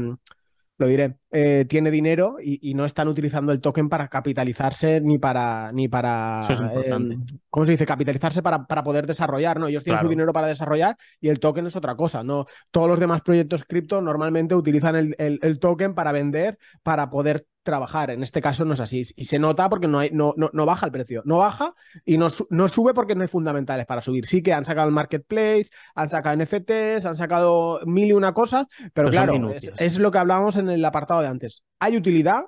[0.77, 5.17] lo diré, eh, tiene dinero y, y, no están utilizando el token para capitalizarse ni
[5.17, 7.17] para, ni para, eh,
[7.49, 7.85] ¿cómo se dice?
[7.85, 9.67] Capitalizarse para, para poder desarrollar, ¿no?
[9.67, 10.07] Ellos tienen claro.
[10.07, 12.45] su dinero para desarrollar y el token es otra cosa, ¿no?
[12.71, 17.45] Todos los demás proyectos cripto normalmente utilizan el, el, el token para vender, para poder
[17.67, 18.11] trabajar.
[18.11, 19.01] En este caso no es así.
[19.17, 21.21] Y se nota porque no, hay, no, no, no baja el precio.
[21.25, 24.25] No baja y no, no, sube porque no hay fundamentales para subir.
[24.25, 28.67] Sí que han sacado el marketplace, han sacado NFTs, han sacado mil y una cosas,
[28.93, 31.63] pero, pero claro, es, es, lo que hablábamos en el apartado de antes.
[31.79, 32.43] ¿Hay utilidad?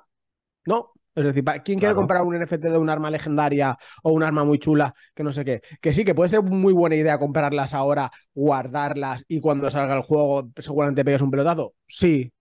[0.66, 0.92] No.
[1.14, 4.58] Es decir, ¿quién quiere comprar un NFT de un arma legendaria o un arma muy
[4.58, 5.60] chula que no sé qué?
[5.80, 10.02] Que sí, que puede ser muy buena idea comprarlas ahora, guardarlas y cuando salga el
[10.02, 11.74] juego seguramente pegues un pelotazo.
[11.88, 12.32] Sí.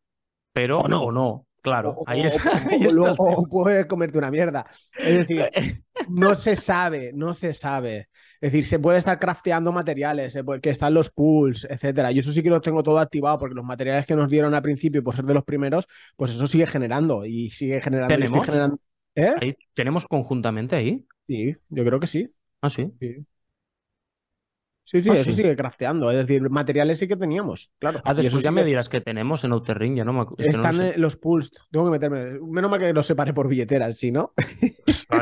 [0.53, 1.03] Pero o no.
[1.03, 1.45] O no.
[1.61, 2.51] Claro, o, ahí o, está.
[2.69, 3.15] Ahí o, está.
[3.17, 4.65] o, puedes comerte una mierda.
[4.97, 5.49] Es decir,
[6.09, 8.09] no se sabe, no se sabe.
[8.41, 12.11] Es decir, se puede estar crafteando materiales, que están los pools, etcétera.
[12.11, 14.61] Y eso sí que lo tengo todo activado, porque los materiales que nos dieron al
[14.61, 18.15] principio, por ser de los primeros, pues eso sigue generando y sigue generando.
[18.15, 18.45] ¿Tenemos?
[18.45, 18.79] generando...
[19.15, 19.55] ¿Eh?
[19.73, 21.05] ¿Tenemos conjuntamente ahí?
[21.27, 22.33] Sí, yo creo que sí.
[22.61, 22.91] Ah, sí.
[22.99, 23.25] sí.
[24.89, 25.33] Sí, sí, ah, eso sí.
[25.33, 26.09] sigue crafteando.
[26.09, 28.01] Es decir, materiales sí que teníamos, claro.
[28.03, 30.77] Ah, después ya me dirás que tenemos en Outer Ring, ya no me es Están
[30.77, 32.39] no los pools, tengo que meterme.
[32.41, 34.33] Menos mal que los separe por billeteras, si no.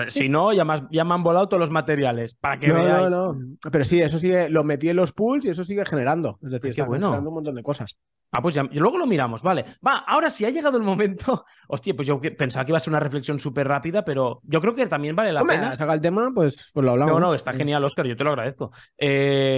[0.07, 3.11] si no, ya, más, ya me han volado todos los materiales, para que no, veáis.
[3.11, 3.57] No, no.
[3.69, 6.39] Pero sí, eso sigue, lo metí en los pools y eso sigue generando.
[6.43, 7.07] Es decir, Ay, está bueno.
[7.07, 7.97] generando un montón de cosas.
[8.31, 9.63] Ah, pues ya, luego lo miramos, vale.
[9.85, 11.45] Va, ahora sí ha llegado el momento.
[11.69, 14.75] Hostia, pues yo pensaba que iba a ser una reflexión súper rápida, pero yo creo
[14.75, 15.75] que también vale la Hombre, pena.
[15.75, 17.13] saca el tema, pues, pues lo hablamos.
[17.13, 18.71] No, no, está genial, Oscar, yo te lo agradezco.
[18.97, 19.56] Eh,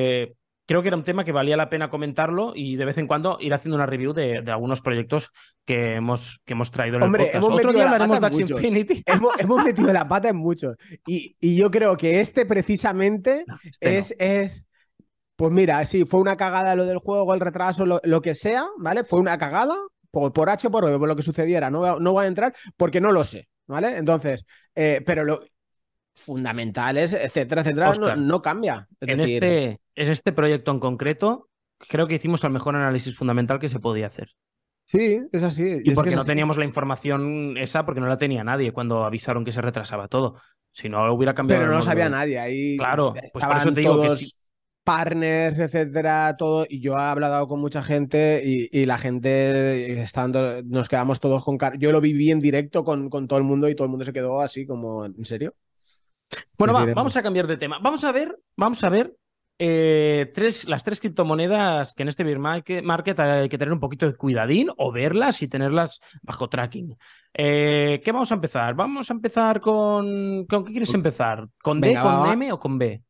[0.70, 3.40] creo que era un tema que valía la pena comentarlo y de vez en cuando
[3.42, 5.32] ir haciendo una review de, de algunos proyectos
[5.66, 7.44] que hemos, que hemos traído en Hombre, el podcast.
[7.48, 9.04] Hemos Otro día hablaremos de Axie Infinity.
[9.08, 10.76] Hemos, hemos, metido la pata en muchos.
[11.08, 14.26] Y, y, yo creo que este precisamente no, este es, no.
[14.28, 14.64] es,
[15.36, 18.68] Pues mira, sí, fue una cagada lo del juego, el retraso, lo, lo que sea,
[18.78, 19.04] ¿vale?
[19.04, 19.76] Fue una cagada
[20.12, 21.72] por, por H por B, por lo que sucediera.
[21.72, 23.98] No, no voy a entrar porque no lo sé, ¿vale?
[23.98, 25.40] Entonces, eh, pero lo,
[26.20, 28.88] fundamentales, etcétera, etcétera, Oscar, no, no, cambia.
[29.00, 29.44] Es en, decir...
[29.44, 33.80] este, en este proyecto en concreto, creo que hicimos el mejor análisis fundamental que se
[33.80, 34.30] podía hacer.
[34.86, 35.82] Sí, es así.
[35.84, 36.32] Y, es porque que no así.
[36.32, 40.42] teníamos la información esa, porque no la tenía nadie cuando avisaron que se retrasaba todo.
[40.72, 41.62] Si no, hubiera cambiado.
[41.62, 42.40] Pero no sabía nadie.
[42.40, 44.34] Ahí claro, pues por eso te digo que sí.
[44.84, 46.66] partners, etcétera, todo.
[46.68, 51.46] Y yo he hablado con mucha gente y, y la gente estando, nos quedamos todos
[51.46, 53.92] con car Yo lo viví en directo con, con, todo el mundo y todo el
[53.92, 55.54] mundo se quedó así como, ¿en serio?
[56.58, 57.80] Bueno, va, vamos a cambiar de tema.
[57.82, 59.16] Vamos a ver, vamos a ver
[59.62, 64.06] eh, tres, las tres criptomonedas que en este bear market hay que tener un poquito
[64.06, 66.98] de cuidadín o verlas y tenerlas bajo tracking.
[67.34, 68.74] Eh, ¿Qué vamos a empezar?
[68.74, 70.46] Vamos a empezar con.
[70.46, 71.50] ¿Con qué quieres empezar?
[71.62, 73.04] ¿Con Venga, D, con va, M o con B?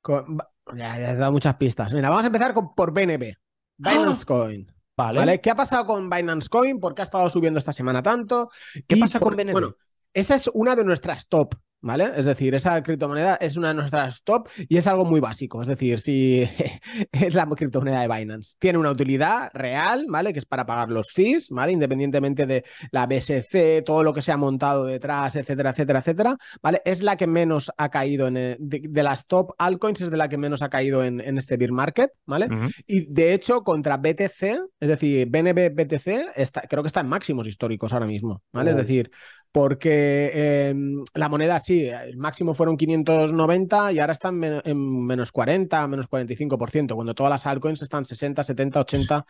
[0.00, 0.38] Con,
[0.74, 1.92] ya, ya he dado muchas pistas.
[1.92, 3.34] Mira, vamos a empezar con, por BNB.
[3.76, 4.26] Binance ¡Ah!
[4.26, 4.72] Coin.
[4.96, 5.18] Vale.
[5.18, 5.40] vale.
[5.42, 6.80] ¿Qué ha pasado con Binance Coin?
[6.80, 8.48] ¿Por qué ha estado subiendo esta semana tanto?
[8.88, 9.52] ¿Qué y pasa por, con BNB?
[9.52, 9.74] Bueno,
[10.14, 11.54] esa es una de nuestras top.
[11.82, 12.10] ¿Vale?
[12.14, 15.62] Es decir, esa criptomoneda es una de nuestras top y es algo muy básico.
[15.62, 16.42] Es decir, si
[17.12, 20.32] es la criptomoneda de Binance, tiene una utilidad real, ¿vale?
[20.32, 21.72] Que es para pagar los fees, ¿vale?
[21.72, 26.82] Independientemente de la BSC, todo lo que se ha montado detrás, etcétera, etcétera, etcétera, ¿vale?
[26.84, 30.36] Es la que menos ha caído en de, las top altcoins, es de la que
[30.36, 32.48] menos ha caído en, este bear market, ¿vale?
[32.86, 34.42] Y de hecho, contra BTC,
[34.80, 38.72] es decir, BNB BTC, está, creo que está en máximos históricos ahora mismo, ¿vale?
[38.72, 39.10] Es decir,
[39.52, 45.86] porque em, la moneda sí, el máximo fueron 590 y ahora están en menos 40,
[45.88, 49.26] menos 45%, cuando todas las altcoins están 60, 70, 80,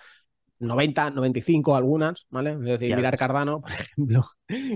[0.60, 2.52] 90, 95 algunas, ¿vale?
[2.52, 4.26] Es decir, mirar Cardano, por ejemplo,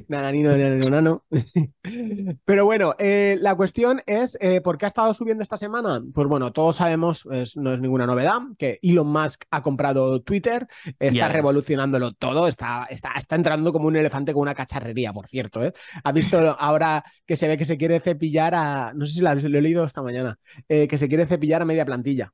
[0.08, 1.24] nananino, nananino, nano.
[2.44, 6.02] Pero bueno, eh, la cuestión es, eh, ¿por qué ha estado subiendo esta semana?
[6.14, 10.66] Pues bueno, todos sabemos, no es ninguna novedad, que Elon Musk ha comprado Twitter,
[10.98, 15.62] está revolucionándolo todo, está, está, está entrando como un elefante con una cacharrería, por cierto,
[15.62, 15.74] ¿eh?
[16.02, 19.30] Ha visto ahora que se ve que se quiere cepillar a, no sé si lo,
[19.30, 22.32] he leído esta mañana, eh, que se quiere cepillar a media plantilla.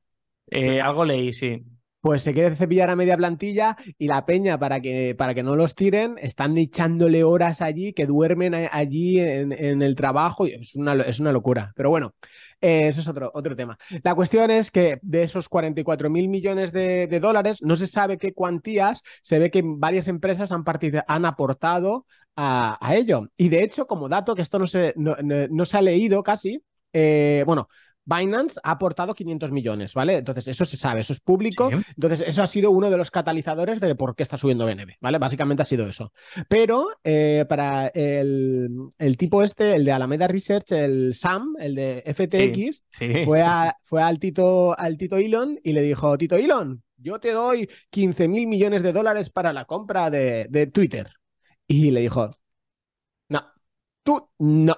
[0.81, 1.61] algo leí, sí
[2.01, 5.55] pues se quiere cepillar a media plantilla y la peña para que, para que no
[5.55, 10.47] los tiren, están echándole horas allí, que duermen allí en, el trabajo.
[10.47, 11.71] Y es, una, es una locura.
[11.75, 12.15] Pero bueno,
[12.59, 13.77] eh, eso es otro, otro tema.
[14.03, 18.33] La cuestión es que de esos 44 mil millones de, dólares, no se sabe qué
[18.33, 20.63] cuantías, se ve que varias empresas han,
[21.07, 23.29] han aportado a, ello.
[23.37, 27.43] Y de hecho, como dato, que esto no se, no, se ha leído casi, eh,
[27.45, 27.69] bueno,
[28.05, 30.17] Binance ha aportado 500 millones, ¿vale?
[30.17, 31.69] Entonces, eso se sabe, eso es público.
[31.71, 35.17] Entonces, eso ha sido uno de los catalizadores de por qué está subiendo BNB, ¿vale?
[35.17, 36.11] Básicamente ha sido eso.
[36.47, 42.83] Pero eh, para el, tipo este, el de Alameda Research, el SAM, el de FTX,
[43.25, 43.43] Fue,
[43.83, 48.27] fue al, Tito, al Tito Elon y le dijo, Tito Elon, yo te doy 15
[48.27, 51.11] mil millones de dólares para la compra de, de Twitter.
[51.67, 52.31] Y le dijo,
[53.29, 53.45] no,
[54.03, 54.75] tú no.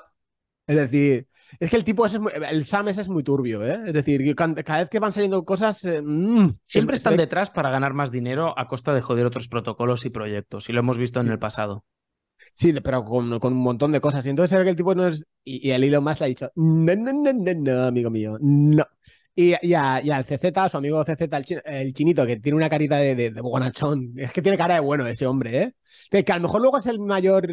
[0.67, 1.27] Es decir,
[1.59, 3.81] es que el tipo ese es el Sam ese es muy turbio, ¿eh?
[3.85, 5.83] Es decir, cada vez que van saliendo cosas.
[5.85, 10.05] Eh, mm, Siempre están detrás para ganar más dinero a costa de joder otros protocolos
[10.05, 10.69] y proyectos.
[10.69, 11.85] Y lo hemos visto en el pasado.
[12.55, 14.25] Sí, pero con, un montón de cosas.
[14.25, 15.25] Y entonces el tipo no es.
[15.43, 18.85] Y, el hilo más le ha dicho: no, no, no, no, no, amigo mío, no.
[19.35, 21.27] Y, y, a, al CZ, su amigo CZ,
[21.65, 24.13] el, chinito, que tiene una carita de, de, bonachón.
[24.15, 25.75] Es que tiene cara de bueno ese hombre, ¿eh?
[26.09, 27.47] Que, a lo mejor luego es el mayor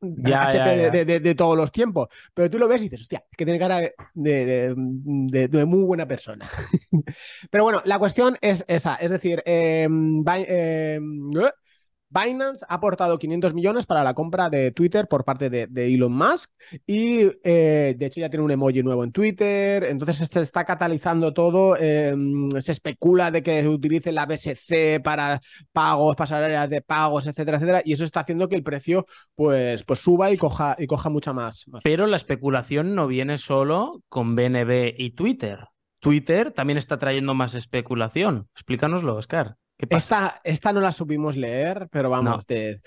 [0.00, 2.08] HP De, todos los tiempos.
[2.34, 3.80] Pero tú lo ves y dices, hostia, es que tiene cara
[4.14, 6.50] de, muy buena persona.
[7.50, 8.96] pero bueno, la cuestión es esa.
[8.96, 9.88] Es decir, eh,
[10.48, 11.00] eh,
[12.10, 16.50] Binance ha aportado 500 millones para la compra de Twitter por parte de, Elon Musk
[16.86, 21.32] y eh, de hecho ya tiene un emoji nuevo en Twitter, entonces se está catalizando
[21.32, 25.40] todo, em, se especula de que utilice la BSC para
[25.72, 30.00] pagos, pasarelas de pagos, etcétera, etcétera, y eso está haciendo que el precio pues, pues
[30.00, 31.82] suba y coja, y coja mucha más, más.
[31.84, 35.68] Pero la especulación no viene solo con BNB y Twitter.
[36.00, 38.48] Twitter también está trayendo más especulación.
[38.54, 39.56] Explícanoslo, Oscar.
[39.88, 42.80] Esta, esta no la supimos leer, pero vamos, eh,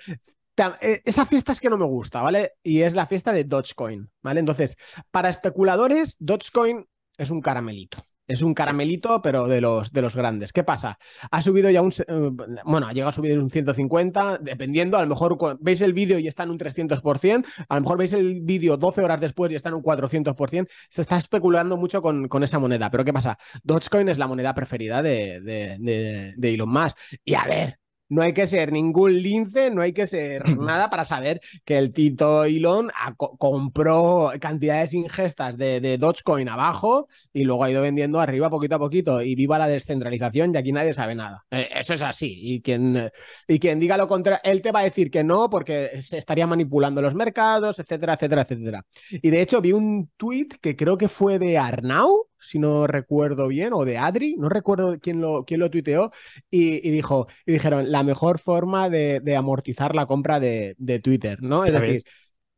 [1.05, 2.53] esa fiesta es que no me gusta, ¿vale?
[2.61, 4.39] Y es la fiesta de Dogecoin, ¿vale?
[4.39, 4.77] Entonces,
[5.09, 6.85] para especuladores, Dogecoin
[7.17, 7.97] es un caramelito.
[8.25, 10.53] Es un caramelito, pero de los, de los grandes.
[10.53, 10.97] ¿Qué pasa?
[11.29, 11.91] Ha subido ya un.
[11.91, 12.31] Eh,
[12.63, 14.97] bueno, ha llegado a subir un 150, dependiendo.
[14.97, 17.45] A lo mejor veis el vídeo y está en un 300%.
[17.67, 20.69] A lo mejor veis el vídeo 12 horas después y está en un 400%.
[20.89, 22.89] Se está especulando mucho con, con esa moneda.
[22.89, 23.37] Pero ¿qué pasa?
[23.63, 26.97] Dogecoin es la moneda preferida de, de, de Elon Musk.
[27.25, 27.79] Y a ver,
[28.13, 31.91] no hay que ser ningún lince, no hay que ser nada para saber que el
[31.91, 38.51] Tito Elon compró cantidades ingestas de, de, Dogecoin abajo y luego ha ido vendiendo arriba
[38.51, 39.21] poquito a poquito.
[39.21, 41.43] Y viva la descentralización y aquí nadie sabe nada.
[41.49, 42.37] Eh, eso es así.
[42.39, 43.11] Y quien,
[43.47, 46.45] y quien diga lo contrario, él te va a decir que no porque se estaría
[46.45, 48.85] manipulando los mercados, etcétera, etcétera, etcétera.
[49.09, 53.47] Y de hecho vi un tweet que creo que fue de Arnau si no recuerdo
[53.47, 56.11] bien, o de Adri, no recuerdo quién lo, quién lo tuiteó,
[56.49, 61.65] y, dijo, y dijeron, la mejor forma de, amortizar la compra de, Twitter, ¿no?
[61.65, 62.01] Es decir,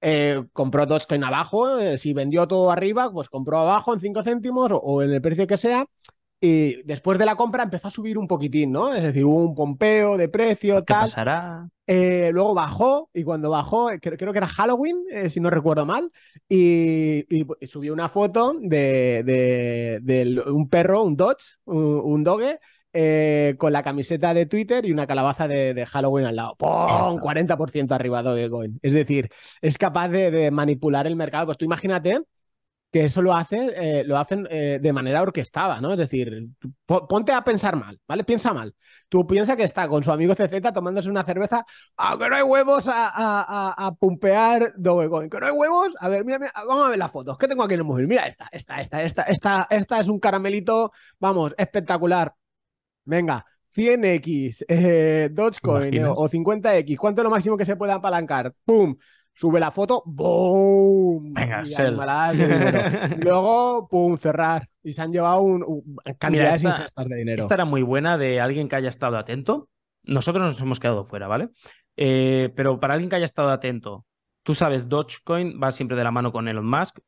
[0.01, 4.71] eh, compró Dogecoin abajo, eh, si vendió todo arriba, pues compró abajo en 5 céntimos
[4.71, 5.85] o, en el precio que sea,
[6.45, 8.93] y después de la compra empezó a subir un poquitín, ¿no?
[8.93, 11.67] Es decir, hubo un pompeo de precio, ¿Qué pasará?
[11.87, 16.11] Eh, luego bajó, y cuando bajó, creo, que era Halloween, eh, si no recuerdo mal,
[16.47, 17.25] y,
[17.65, 22.59] subió una foto de, un perro, un Dodge, un, Doge,
[22.93, 26.55] eh, con la camiseta de Twitter y una calabaza de, Halloween al lado.
[26.57, 27.19] ¡Pum!
[27.19, 28.79] 40% arriba Dogecoin.
[28.83, 29.29] Es decir,
[29.61, 31.47] es capaz de, de manipular el mercado.
[31.47, 32.21] Pues tú imagínate
[32.95, 35.91] que eso lo, hace, eh, lo hacen eh, de manera orquestada, ¿no?
[35.91, 36.47] Es decir,
[36.85, 38.23] ponte a pensar mal, ¿vale?
[38.23, 38.73] Piensa mal.
[39.09, 41.65] Tú piensas que está con su amigo CZ tomándose una cerveza,
[41.97, 46.23] aunque no hay huevos a, a, a, pumpear Dogecoin, que no hay huevos, a ver,
[46.23, 48.07] mira, vamos a ver las fotos, ¿qué tengo aquí en el móvil?
[48.07, 52.33] Mira esta, esta, esta, esta, esta, esta es un caramelito, vamos, espectacular.
[53.03, 58.53] Venga, 100x, eh, Dogecoin o 50x, ¿cuánto es lo máximo que se puede apalancar?
[58.63, 58.95] ¡Pum!
[59.35, 61.33] Sube la foto, ¡boom!
[61.33, 61.61] Venga,
[63.19, 64.17] Luego, ¡pum!
[64.17, 64.67] cerrar.
[64.83, 67.41] Y se han llevado un, cantidades de dinero.
[67.41, 69.69] Esta era muy buena de alguien que haya estado atento.
[70.03, 71.49] Nosotros nos hemos quedado fuera, ¿vale?
[71.97, 74.05] Eh, pero para alguien que haya estado atento,
[74.43, 76.99] tú sabes, Dogecoin va siempre de la mano con Elon Musk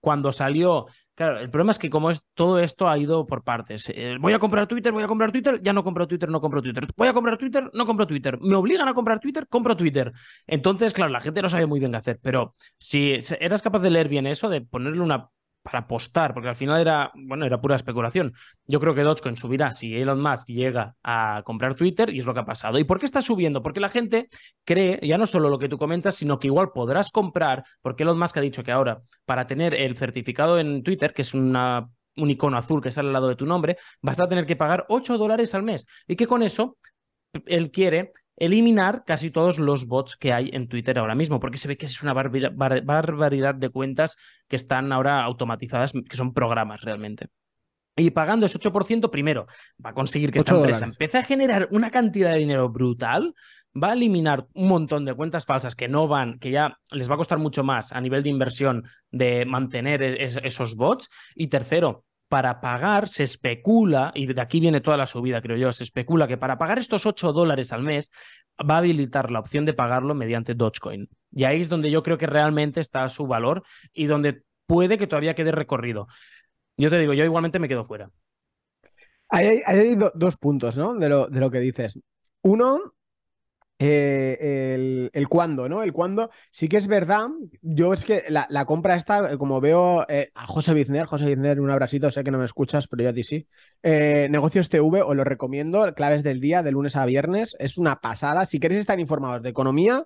[0.00, 3.90] cuando salió, claro, el problema es que como es todo esto ha ido por partes.
[3.94, 6.62] Eh, voy a comprar Twitter, voy a comprar Twitter, ya no compro Twitter, no compro
[6.62, 6.86] Twitter.
[6.96, 8.38] Voy a comprar Twitter, no compro Twitter.
[8.40, 10.12] Me obligan a comprar Twitter, compro Twitter.
[10.46, 13.90] Entonces, claro, la gente no sabe muy bien qué hacer, pero si eras capaz de
[13.90, 15.28] leer bien eso, de ponerle una
[15.68, 18.32] para apostar, porque al final era, bueno, era pura especulación.
[18.66, 22.32] Yo creo que Dogecoin subirá si Elon Musk llega a comprar Twitter y es lo
[22.32, 22.78] que ha pasado.
[22.78, 23.62] ¿Y por qué está subiendo?
[23.62, 24.28] Porque la gente
[24.64, 28.18] cree, ya no solo lo que tú comentas, sino que igual podrás comprar, porque Elon
[28.18, 32.30] Musk ha dicho que ahora, para tener el certificado en Twitter, que es una un
[32.30, 35.18] icono azul que sale al lado de tu nombre, vas a tener que pagar 8
[35.18, 35.86] dólares al mes.
[36.08, 36.76] Y que con eso
[37.46, 41.68] él quiere eliminar casi todos los bots que hay en Twitter ahora mismo, porque se
[41.68, 44.16] ve que es una barbaridad de cuentas
[44.48, 47.26] que están ahora automatizadas, que son programas realmente.
[47.96, 49.48] Y pagando ese 8%, primero,
[49.84, 53.34] va a conseguir que esta empresa empiece a generar una cantidad de dinero brutal,
[53.74, 57.14] va a eliminar un montón de cuentas falsas que no van, que ya les va
[57.14, 61.10] a costar mucho más a nivel de inversión de mantener esos bots.
[61.34, 65.72] Y tercero, para pagar, se especula, y de aquí viene toda la subida, creo yo,
[65.72, 68.10] se especula que para pagar estos 8 dólares al mes
[68.58, 71.08] va a habilitar la opción de pagarlo mediante Dogecoin.
[71.32, 73.62] Y ahí es donde yo creo que realmente está su valor
[73.92, 76.06] y donde puede que todavía quede recorrido.
[76.76, 78.10] Yo te digo, yo igualmente me quedo fuera.
[79.30, 80.94] Hay, hay, dos puntos, ¿no?
[80.94, 81.98] De lo, de lo que dices.
[82.42, 82.94] Uno,
[83.78, 85.82] eh, el, el cuándo, ¿no?
[85.82, 86.30] El cuándo.
[86.50, 87.28] Sí que es verdad.
[87.62, 91.60] Yo es que la, compra esta, eh, como veo eh, a José Bizner, José Bizner,
[91.60, 93.46] un abracito, sé que no me escuchas, pero yo a ti sí.
[93.82, 97.56] Negocios TV, os lo recomiendo, claves del día, de lunes a viernes.
[97.58, 98.46] Es una pasada.
[98.46, 100.04] Si queréis estar informados de economía,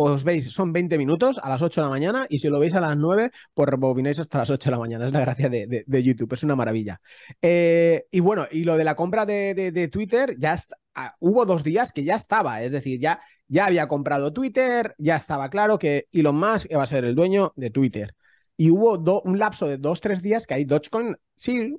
[0.00, 2.74] os veis, son 20 minutos a las 8 de la mañana y si lo veis
[2.74, 5.06] a las 9, pues rebobináis hasta las 8 de la mañana.
[5.06, 7.00] Es la gracia de, YouTube, es una maravilla.
[7.42, 10.56] y bueno, y lo de la compra de, Twitter, ya
[11.00, 15.14] Ah, hubo dos días que ya estaba, es decir, ya, ya había comprado Twitter, ya
[15.14, 18.16] estaba claro que Elon Musk iba a ser el dueño de Twitter.
[18.56, 21.76] Y hubo un lapso de dos, tres días que hay Dogecoin, sí,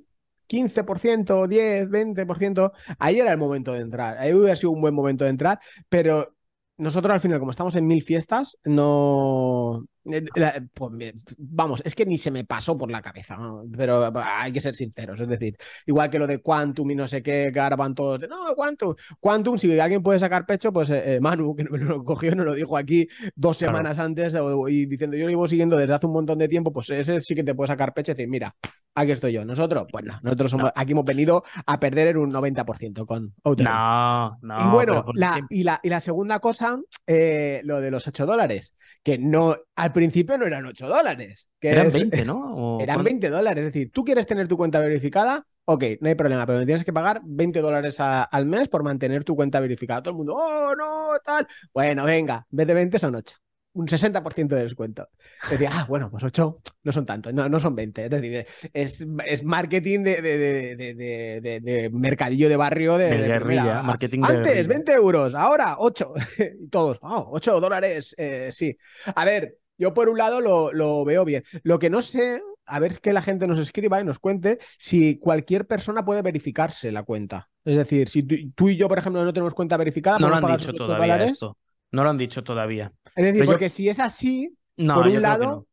[0.48, 2.72] 15%, 10, 20%.
[2.98, 4.16] Ahí era el momento de entrar.
[4.16, 6.34] Ahí hubiera sido un buen momento de entrar, pero
[6.80, 9.84] nosotros al final, como estamos en mil fiestas, no.
[10.04, 10.24] Eh,
[10.72, 10.92] pues,
[11.36, 13.38] vamos, es que ni se me pasó por la cabeza,
[13.76, 15.20] pero hay que ser sinceros.
[15.20, 18.20] Es decir, igual que lo de Quantum y no sé qué, que ahora van todos
[18.20, 18.94] de no, Quantum.
[19.18, 22.46] Quantum, si alguien puede sacar pecho, pues eh, eh, Manu, que me lo cogió, nos
[22.46, 24.34] lo dijo aquí dos semanas antes
[24.68, 27.34] y diciendo yo lo llevo siguiendo desde hace un montón de tiempo, pues ese sí
[27.34, 28.54] que te puede sacar pecho y decir, mira,
[28.94, 29.44] aquí estoy yo.
[29.44, 34.38] Nosotros, pues no, nosotros somos, aquí hemos venido a perder en un 90% con No,
[34.42, 34.66] no.
[34.66, 38.74] Y bueno, la, y, la, y la segunda cosa, eh, lo de los 8 dólares,
[39.02, 41.48] que no, al principio no eran 8 dólares.
[41.58, 42.78] Que eran 20, ¿no?
[42.80, 43.64] eran 20 dólares.
[43.64, 46.84] Es decir, tú quieres tener tu cuenta verificada, ok, no hay problema, pero me tienes
[46.84, 50.02] que pagar 20 dólares al mes por mantener tu cuenta verificada.
[50.02, 51.46] Todo el mundo, oh, no, tal.
[51.72, 53.36] Bueno, venga, en vez de 20 son 8
[53.72, 55.08] un 60% de descuento.
[55.48, 58.04] Decía, ah, bueno, pues 8 no son tantos, no, no son 20.
[58.04, 64.66] Es decir, es, es marketing de, de, de, mercadillo de barrio de, guerrilla, marketing Antes,
[64.66, 66.12] 20 euros, ahora 8.
[66.60, 68.76] y todos, oh, 8 dólares, eh, sí.
[69.14, 71.42] A ver, yo por un lado lo, lo veo bien.
[71.62, 75.18] Lo que no sé, a ver que la gente nos escriba y nos cuente si
[75.18, 77.48] cualquier persona puede verificarse la cuenta.
[77.64, 80.56] Es decir, si tú, y yo, por ejemplo, no tenemos cuenta verificada, no lo han
[80.56, 81.56] dicho todavía esto.
[81.92, 82.92] No lo han dicho todavía.
[83.16, 85.66] Es decir, porque si es así, por un lado,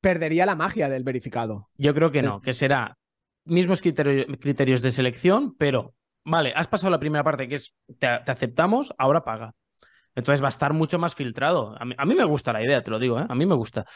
[0.00, 1.68] perdería la magia del verificado.
[1.76, 2.96] Yo creo que no, que será
[3.44, 8.94] mismos criterios de selección, pero vale, has pasado la primera parte que es te, aceptamos,
[8.98, 9.54] ahora paga.
[10.14, 11.74] Entonces va a estar mucho más filtrado.
[11.78, 13.26] A mí, me gusta la idea, te lo digo, ¿eh?
[13.28, 13.86] a mí me gusta.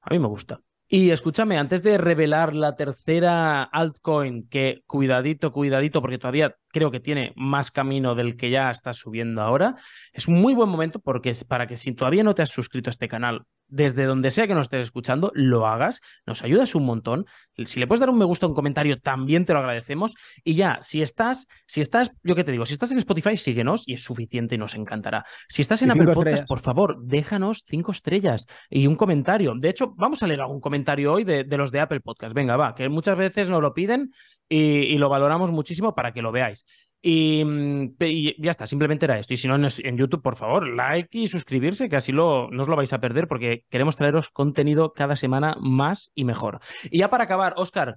[0.00, 0.60] A mí me gusta.
[0.94, 7.00] Y escúchame, antes de revelar la tercera altcoin, que cuidadito, cuidadito, porque todavía creo que
[7.00, 9.76] tiene más camino del que ya está subiendo ahora,
[10.12, 12.90] es un muy buen momento porque es para que si todavía no te has suscrito
[12.90, 16.84] a este canal, desde donde sea que nos estés escuchando, lo hagas, nos ayudas un
[16.84, 17.24] montón.
[17.64, 20.14] Si le puedes dar un me gusta, un comentario, también te lo agradecemos.
[20.44, 23.88] Y ya, si estás, si estás, yo qué te digo, si estás en Spotify, síguenos
[23.88, 25.24] y es suficiente y nos encantará.
[25.48, 29.54] Si estás en Apple Podcast, por favor, déjanos cinco estrellas y un comentario.
[29.58, 32.34] De hecho, vamos a leer algún comentario hoy de, los de Apple Podcast.
[32.34, 34.10] Venga, va, que muchas veces nos lo piden
[34.48, 36.66] y lo valoramos muchísimo para que lo veáis.
[37.04, 39.34] Mm, y, ya está, simplemente era esto.
[39.34, 42.68] Y si no, en, YouTube, por favor, like y suscribirse, que así lo, no os
[42.68, 46.60] lo vais a perder, porque queremos traeros contenido cada semana más y mejor.
[46.90, 47.96] Y ya para acabar, Oscar,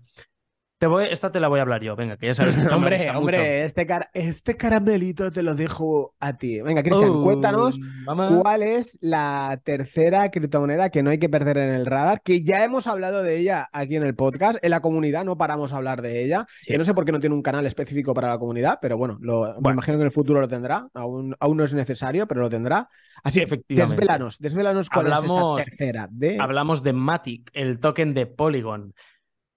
[0.85, 3.09] te voy, esta te la voy a hablar yo, venga, que ya sabes que Hombre,
[3.09, 6.61] hombre, este, este caramelito te lo dejo a ti.
[6.61, 11.73] Venga, Cristian, uh, cuéntanos cuál es la tercera criptomoneda que no hay que perder en
[11.73, 15.25] el radar, que ya hemos hablado de ella aquí en el podcast, en la comunidad
[15.25, 17.65] no paramos a hablar de ella, que no sé por qué no tiene un canal
[17.65, 21.35] específico para la comunidad, pero bueno, me imagino que en el futuro lo tendrá, aún,
[21.39, 22.89] aún no es necesario, pero lo tendrá.
[23.23, 23.95] Así, efectivamente.
[23.95, 26.07] desvélanos, desvélanos cuál es esa tercera.
[26.11, 26.37] De...
[26.39, 28.93] Hablamos de Matic, el token de Polygon.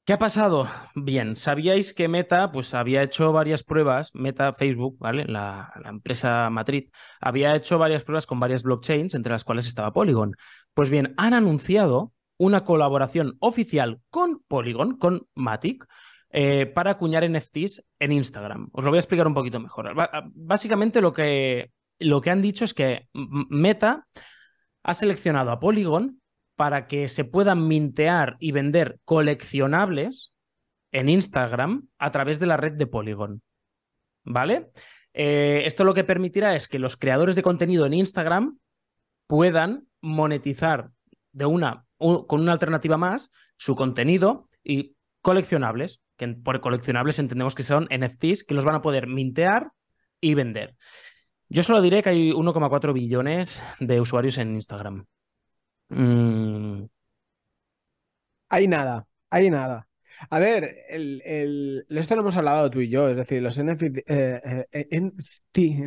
[0.09, 0.67] ¿Qué ha pasado?
[0.95, 5.27] Bien, sabíais que Meta pues había hecho varias pruebas, Meta Facebook, ¿vale?
[5.27, 6.91] La, empresa matriz,
[7.21, 10.35] había hecho varias pruebas con varias blockchains, entre las cuales estaba Polygon.
[10.73, 15.87] Pues bien, han anunciado una colaboración oficial con Polygon, con Matic,
[16.31, 18.71] eh, para acuñar NFTs en Instagram.
[18.73, 19.93] Os lo voy a explicar un poquito mejor.
[20.33, 24.07] básicamente lo que, lo que han dicho es que Meta
[24.85, 26.19] ha seleccionado a Polygon
[26.59, 30.35] para que se puedan mintear y vender coleccionables
[30.91, 33.43] en Instagram a través de la red de Polygon.
[34.25, 34.73] ¿Vale?
[35.15, 38.59] Eh, esto lo que permitirá es que los creadores de contenido en Instagram
[39.29, 40.91] puedan monetizar
[41.31, 47.63] de una, con una alternativa más su contenido y coleccionables, que por coleccionables entendemos que
[47.63, 49.71] son NFTs, que los van a poder mintear
[50.21, 50.75] y vender.
[51.49, 55.07] Yo solo diré que hay 1,4 billones de usuarios en Instagram.
[55.91, 56.89] Mm.
[58.49, 59.89] Hay nada, hay nada.
[60.30, 64.66] A ver, el, esto lo hemos hablado tú y yo, es decir, los NFT, eh,
[64.72, 65.12] eh,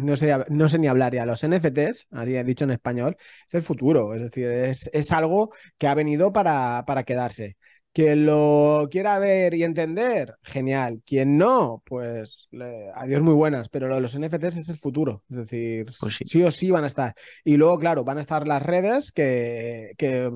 [0.02, 3.54] no, sé, no sé ni hablar ya, los NFTs, así he dicho en español, es
[3.56, 7.58] el futuro, es decir, es, es algo que ha venido para, para quedarse.
[7.94, 11.02] Quien lo quiera ver y entender, genial.
[11.06, 12.48] Quien no, pues
[12.96, 13.68] adiós muy buenas.
[13.68, 15.24] Pero lo de los NFTs es el futuro.
[15.30, 16.42] Es decir, pues sí.
[16.44, 17.16] o sí van a estar.
[17.44, 20.32] Y luego, claro, van a estar las redes que, que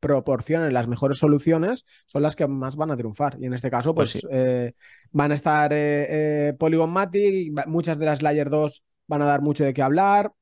[0.00, 3.38] proporcionen las mejores soluciones, son las que más van a triunfar.
[3.40, 4.74] Y en este caso, pues, pues eh,
[5.10, 9.40] van a estar eh, eh, Polygon Matic, muchas de las Layer 2 van a dar
[9.40, 10.32] mucho de qué hablar.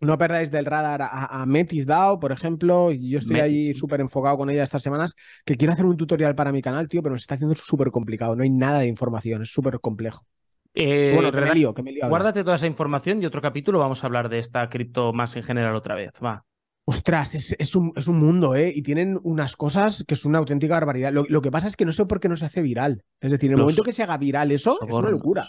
[0.00, 2.90] No perdáis del radar a, Metis DAO, por ejemplo.
[2.90, 5.14] Y yo estoy ahí súper enfocado con ella estas semanas.
[5.44, 8.34] Que quiero hacer un tutorial para mi canal, tío, pero me está haciendo súper complicado.
[8.34, 10.26] No hay nada de información, es súper complejo.
[10.74, 11.30] Eh, bueno,
[11.74, 15.12] que me Guárdate toda esa información y otro capítulo vamos a hablar de esta cripto
[15.12, 16.12] más en general otra vez.
[16.24, 16.44] Va.
[16.84, 18.72] Ostras, es, un, es un, mundo, ¿eh?
[18.74, 21.12] Y tienen unas cosas que es una auténtica barbaridad.
[21.12, 23.04] Lo, que pasa es que no sé por qué no se hace viral.
[23.20, 25.46] Es decir, en el momento que se haga viral eso, es una locura.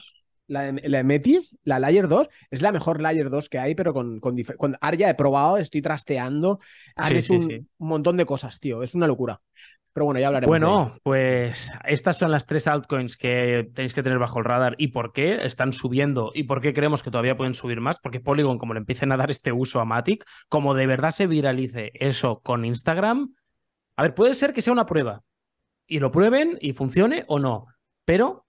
[0.53, 4.19] La de, Metis, la Layer 2, es la mejor Layer 2 que hay, pero con,
[4.19, 6.59] con, ya he probado, estoy trasteando.
[6.95, 8.83] Haré un, montón de cosas, tío.
[8.83, 9.41] Es una locura.
[9.93, 10.49] Pero bueno, ya hablaremos.
[10.49, 14.87] Bueno, pues estas son las tres altcoins que tenéis que tener bajo el radar y
[14.87, 17.99] por qué están subiendo y por qué creemos que todavía pueden subir más.
[17.99, 21.27] Porque Polygon, como le empiecen a dar este uso a Matic, como de verdad se
[21.27, 23.35] viralice eso con Instagram,
[23.95, 25.23] a ver, puede ser que sea una prueba
[25.85, 27.67] y lo prueben y funcione o no.
[28.05, 28.45] Pero,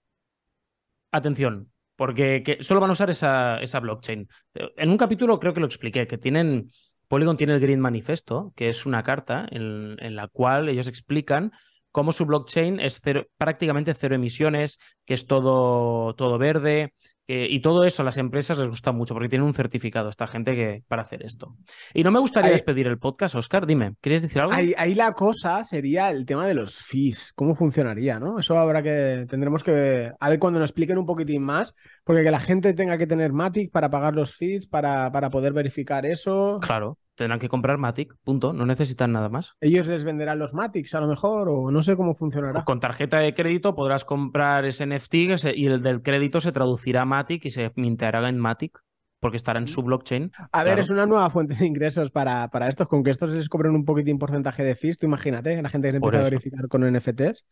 [1.11, 4.27] atención, porque solo van a usar esa, esa blockchain.
[4.53, 6.69] En un capítulo creo que lo expliqué, que tienen,
[7.07, 11.51] Polygon tiene el Green Manifesto, que es una carta en, en la cual ellos explican
[11.95, 13.01] cómo su blockchain es
[13.37, 16.91] prácticamente cero emisiones, que es todo, todo verde,
[17.25, 20.55] y todo eso a las empresas les gusta mucho porque tienen un certificado esta gente
[20.55, 21.55] que, para hacer esto.
[21.93, 24.53] Y no me gustaría despedir el podcast, Oscar, dime, ¿quieres decir algo?
[24.53, 28.39] Ahí, la cosa sería el tema de los fees, cómo funcionaría, ¿no?
[28.39, 32.31] Eso habrá que, tendremos que, a ver cuando nos expliquen un poquitín más, porque que
[32.31, 36.59] la gente tenga que tener Matic para pagar los fees, para, para poder verificar eso.
[36.59, 38.53] Claro tendrán que comprar Matic, punto.
[38.53, 39.55] No necesitan nada más.
[39.61, 42.63] Ellos les venderán los Matics a lo mejor, o no sé cómo funcionará.
[42.63, 45.13] con tarjeta de crédito podrás comprar ese NFT
[45.55, 48.84] y el del crédito se traducirá a Matic y se minteará en Matic
[49.25, 50.31] porque estará en su blockchain.
[50.51, 52.87] A ver, es una nueva fuente de ingresos para, para estos.
[52.87, 55.93] Con que estos les cobren un poquitín porcentaje de fees, tú imagínate, la gente que
[55.93, 57.43] se empieza a verificar con NFTs.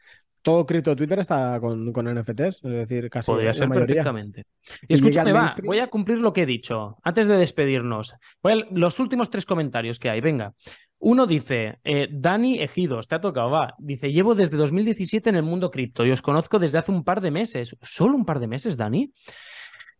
[0.43, 3.31] Todo cripto Twitter está con, con NFTs, es decir, casi.
[3.31, 4.43] Podría ser perfectamente.
[4.87, 6.95] Y escúchame, va, voy a cumplir lo que he dicho.
[7.01, 8.13] Antes de despedirnos,
[8.69, 10.53] los últimos tres comentarios que hay, venga.
[10.99, 13.73] Uno dice, eh, Dani Ejidos, te ha tocado, va.
[13.79, 17.19] Dice, llevo desde 2017 en el mundo cripto y os conozco desde hace un par
[17.19, 17.75] de meses.
[17.81, 19.11] ¿Solo un par de meses, Dani?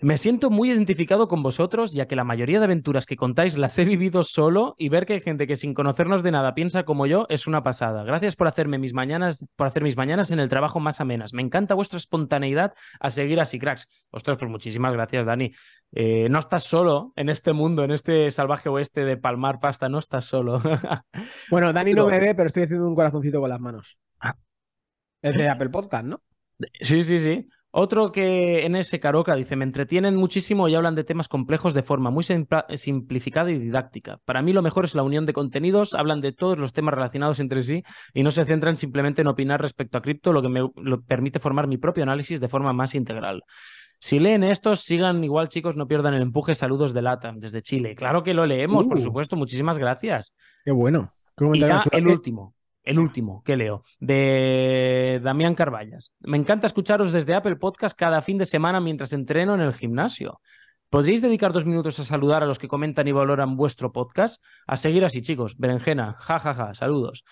[0.04, 3.80] Me siento muy identificado con vosotros, ya que la mayoría de aventuras que contáis las
[3.80, 7.06] he vivido solo y ver que hay gente que sin conocernos de nada piensa como
[7.06, 8.04] yo es una pasada.
[8.04, 11.32] Gracias por hacerme mis mañanas, por hacer mis mañanas en el trabajo más amenas.
[11.34, 14.08] Me encanta vuestra espontaneidad a seguir así, cracks.
[14.12, 15.54] Ostras, pues muchísimas gracias, Dani.
[15.94, 20.00] Eh, no estás solo en este mundo, en este salvaje oeste de palmar pasta, no
[20.00, 20.62] estás solo.
[21.50, 23.98] bueno, Dani no me ve, pero estoy haciendo un corazoncito con las manos.
[24.20, 24.36] Ah.
[25.22, 26.22] Es de Apple Podcast, ¿no?
[26.82, 27.48] Sí, sí, sí.
[27.76, 31.82] Otro que en ese Caroca dice, me entretienen muchísimo y hablan de temas complejos de
[31.82, 34.20] forma muy simplificada y didáctica.
[34.26, 37.40] Para mí lo mejor es la unión de contenidos, hablan de todos los temas relacionados
[37.40, 40.62] entre sí y no se centran simplemente en opinar respecto a cripto, lo que me
[41.08, 43.42] permite formar mi propio análisis de forma más integral.
[43.98, 46.54] Si leen estos, sigan igual, chicos, no pierdan el empuje.
[46.54, 47.96] Saludos de Lata, desde Chile.
[47.96, 49.02] Claro que lo leemos, por uh.
[49.02, 49.36] supuesto.
[49.36, 50.36] Muchísimas gracias.
[50.64, 51.12] Qué bueno.
[51.54, 52.54] y ya el último
[52.84, 56.14] el último que leo, de Damián Carballas.
[56.20, 60.40] Me encanta escucharos desde Apple Podcast cada fin de semana mientras entreno en el gimnasio.
[60.90, 64.44] ¿Podríais dedicar dos minutos a saludar a los que comentan y valoran vuestro podcast?
[64.68, 65.58] A seguir así, chicos.
[65.58, 67.24] Berenjena, jajaja, ja, ja, saludos.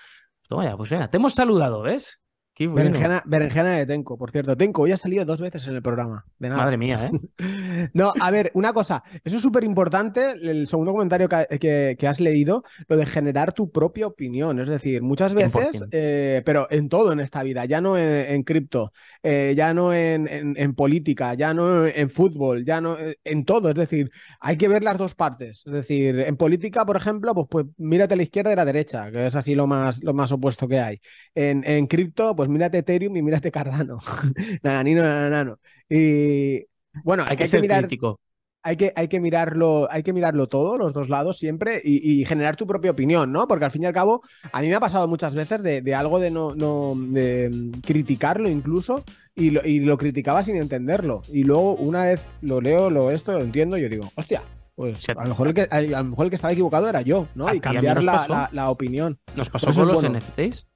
[0.47, 2.21] Toma ya, pues venga, te hemos saludado, ¿ves?
[2.59, 4.55] Berenjena, de Tenko, por cierto.
[4.55, 6.25] Tenko hoy ha salido dos veces en el programa.
[6.39, 7.89] Madre mía, ¿eh?
[7.93, 9.03] no, a ver, una cosa.
[9.23, 14.07] Eso es súper importante, el segundo comentario que, has leído, lo de generar tu propia
[14.07, 14.59] opinión.
[14.59, 18.91] Es decir, muchas veces, eh, pero en todo en esta vida, ya no en, cripto,
[19.23, 23.69] eh, ya no en, política, ya no en fútbol, ya no en todo.
[23.69, 25.63] Es decir, hay que ver las dos partes.
[25.65, 28.65] Es decir, en política, por ejemplo, pues, pues mírate a la izquierda y a la
[28.65, 30.99] derecha, que es así lo más, lo más opuesto que hay.
[31.33, 33.99] En, en cripto, pues mírate Ethereum y mírate Cardano.
[34.63, 35.57] nada, ni nada, nada.
[35.89, 36.65] Y
[37.03, 38.19] bueno, hay, que, ser mirar, crítico.
[38.63, 42.55] Hay que, hay que, mirarlo, hay que mirarlo todo, los dos lados siempre, y, generar
[42.55, 43.47] tu propia opinión, ¿no?
[43.47, 44.21] Porque al fin y al cabo,
[44.51, 49.03] a mí me ha pasado muchas veces de, algo de no, no de criticarlo incluso,
[49.35, 51.23] y lo, y lo, criticaba sin entenderlo.
[51.31, 54.43] Y luego, una vez lo leo, lo esto, lo entiendo, yo digo, hostia.
[54.75, 57.27] Pues a, lo mejor el que, a, lo mejor el que estaba equivocado era yo,
[57.35, 57.53] ¿no?
[57.53, 59.19] Y cambiar la, la, opinión.
[59.35, 60.67] ¿Nos pasó con los NFTs?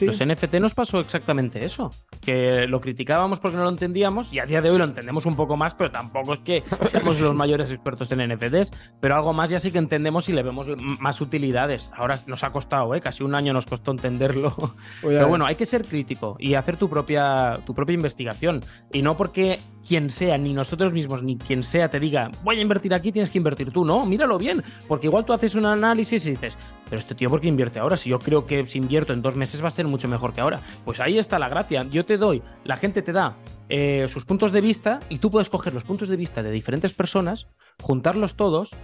[0.00, 1.90] Los NFT nos pasó exactamente eso,
[2.20, 5.36] que lo criticábamos porque no lo entendíamos y a día de hoy lo entendemos un
[5.36, 9.50] poco más, pero tampoco es que seamos los mayores expertos en NFTs, pero algo más
[9.50, 11.90] ya sí que entendemos y le vemos más utilidades.
[11.94, 13.00] Ahora nos ha costado, ¿eh?
[13.00, 14.54] casi un año nos costó entenderlo.
[15.02, 18.62] pero bueno, hay que ser crítico y hacer tu propia, tu propia investigación.
[18.92, 22.62] Y no porque quien sea, ni nosotros mismos, ni quien sea, te diga, voy a
[22.62, 23.84] invertir aquí, tienes que invertir tú.
[23.84, 27.40] No, míralo bien, porque igual tú haces un análisis y dices, pero este tío, ¿por
[27.40, 27.96] qué invierte ahora?
[27.96, 30.40] Si yo creo que si invierto en dos meses va a ser mucho mejor que
[30.40, 30.60] ahora.
[30.84, 31.86] Pues ahí está la gracia.
[31.90, 33.36] Yo te doy, la gente te da
[33.68, 36.92] eh, sus puntos de vista y tú puedes coger los puntos de vista de diferentes
[36.92, 37.46] personas,
[37.80, 38.76] juntarlos todos,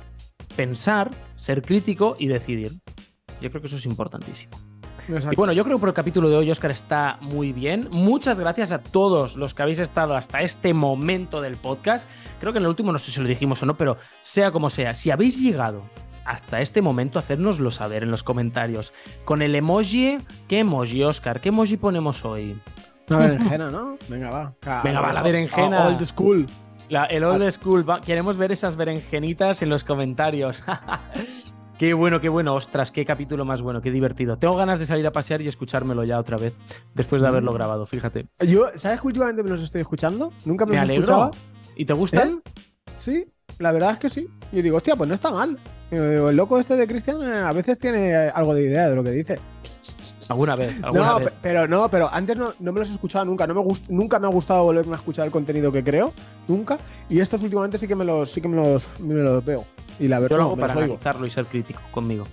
[0.57, 2.72] pensar, ser crítico y decidir.
[3.40, 4.68] Yo creo que eso es importantísimo.
[5.09, 7.88] Y bueno, yo creo que por el capítulo de hoy, Oscar, está muy bien.
[7.90, 12.11] Muchas gracias a todos los que habéis estado hasta este momento del podcast.
[12.40, 14.68] Creo que en el último no sé si lo dijimos o no, pero sea como
[14.68, 15.82] sea, si habéis llegado
[16.26, 18.92] hasta este momento, hacérnoslo saber en los comentarios.
[19.24, 21.40] Con el emoji, ¿qué emoji, Oscar?
[21.40, 22.61] ¿Qué emoji ponemos hoy?
[23.09, 23.96] Una berenjena, ¿no?
[24.09, 24.82] Venga, va.
[24.82, 25.86] Venga, va, la berenjena.
[25.86, 26.46] Old school.
[26.90, 27.86] el old school.
[28.04, 30.62] queremos ver esas berenjenitas en los comentarios.
[31.79, 34.37] Qué bueno, qué bueno, ostras, qué capítulo más bueno, qué divertido.
[34.37, 36.53] Tengo ganas de salir a pasear y escuchármelo ya otra vez,
[36.93, 37.55] después de haberlo mm.
[37.55, 38.26] grabado, fíjate.
[38.41, 40.33] Yo, ¿sabes que últimamente me los estoy escuchando?
[40.45, 41.31] Nunca me, los escuchaba.
[41.76, 42.43] ¿Y te gustan?
[42.45, 42.51] ¿Eh?
[42.99, 43.26] Sí,
[43.61, 44.29] la verdad es que sí.
[44.51, 45.57] Yo digo, hostia, pues no está mal.
[45.93, 49.12] El loco este de Cristian eh, a veces tiene algo de idea de lo que
[49.12, 49.39] dice.
[50.29, 53.47] Alguna vez, no, pero no, pero antes no, me los he escuchado nunca.
[53.47, 56.12] No me nunca me ha gustado volverme a escuchar el contenido que creo,
[56.47, 56.79] nunca.
[57.09, 59.64] Y estos últimamente sí que me los, sí que me los, me los veo.
[59.99, 62.26] Y la verdad, Yo lo hago para analizarlo y ser crítico conmigo.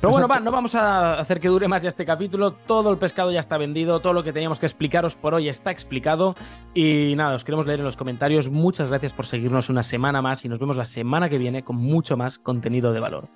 [0.00, 2.52] Pero bueno, va, no vamos a hacer que dure más ya este capítulo.
[2.52, 5.72] Todo el pescado ya está vendido, todo lo que teníamos que explicaros por hoy está
[5.72, 6.36] explicado.
[6.72, 8.48] Y nada, os queremos leer en los comentarios.
[8.48, 11.76] Muchas gracias por seguirnos una semana más y nos vemos la semana que viene con
[11.76, 13.28] mucho más contenido de valor.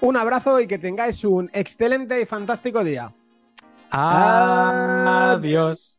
[0.00, 3.12] Un abrazo y que tengáis un excelente y fantástico día.
[3.92, 5.98] Adiós.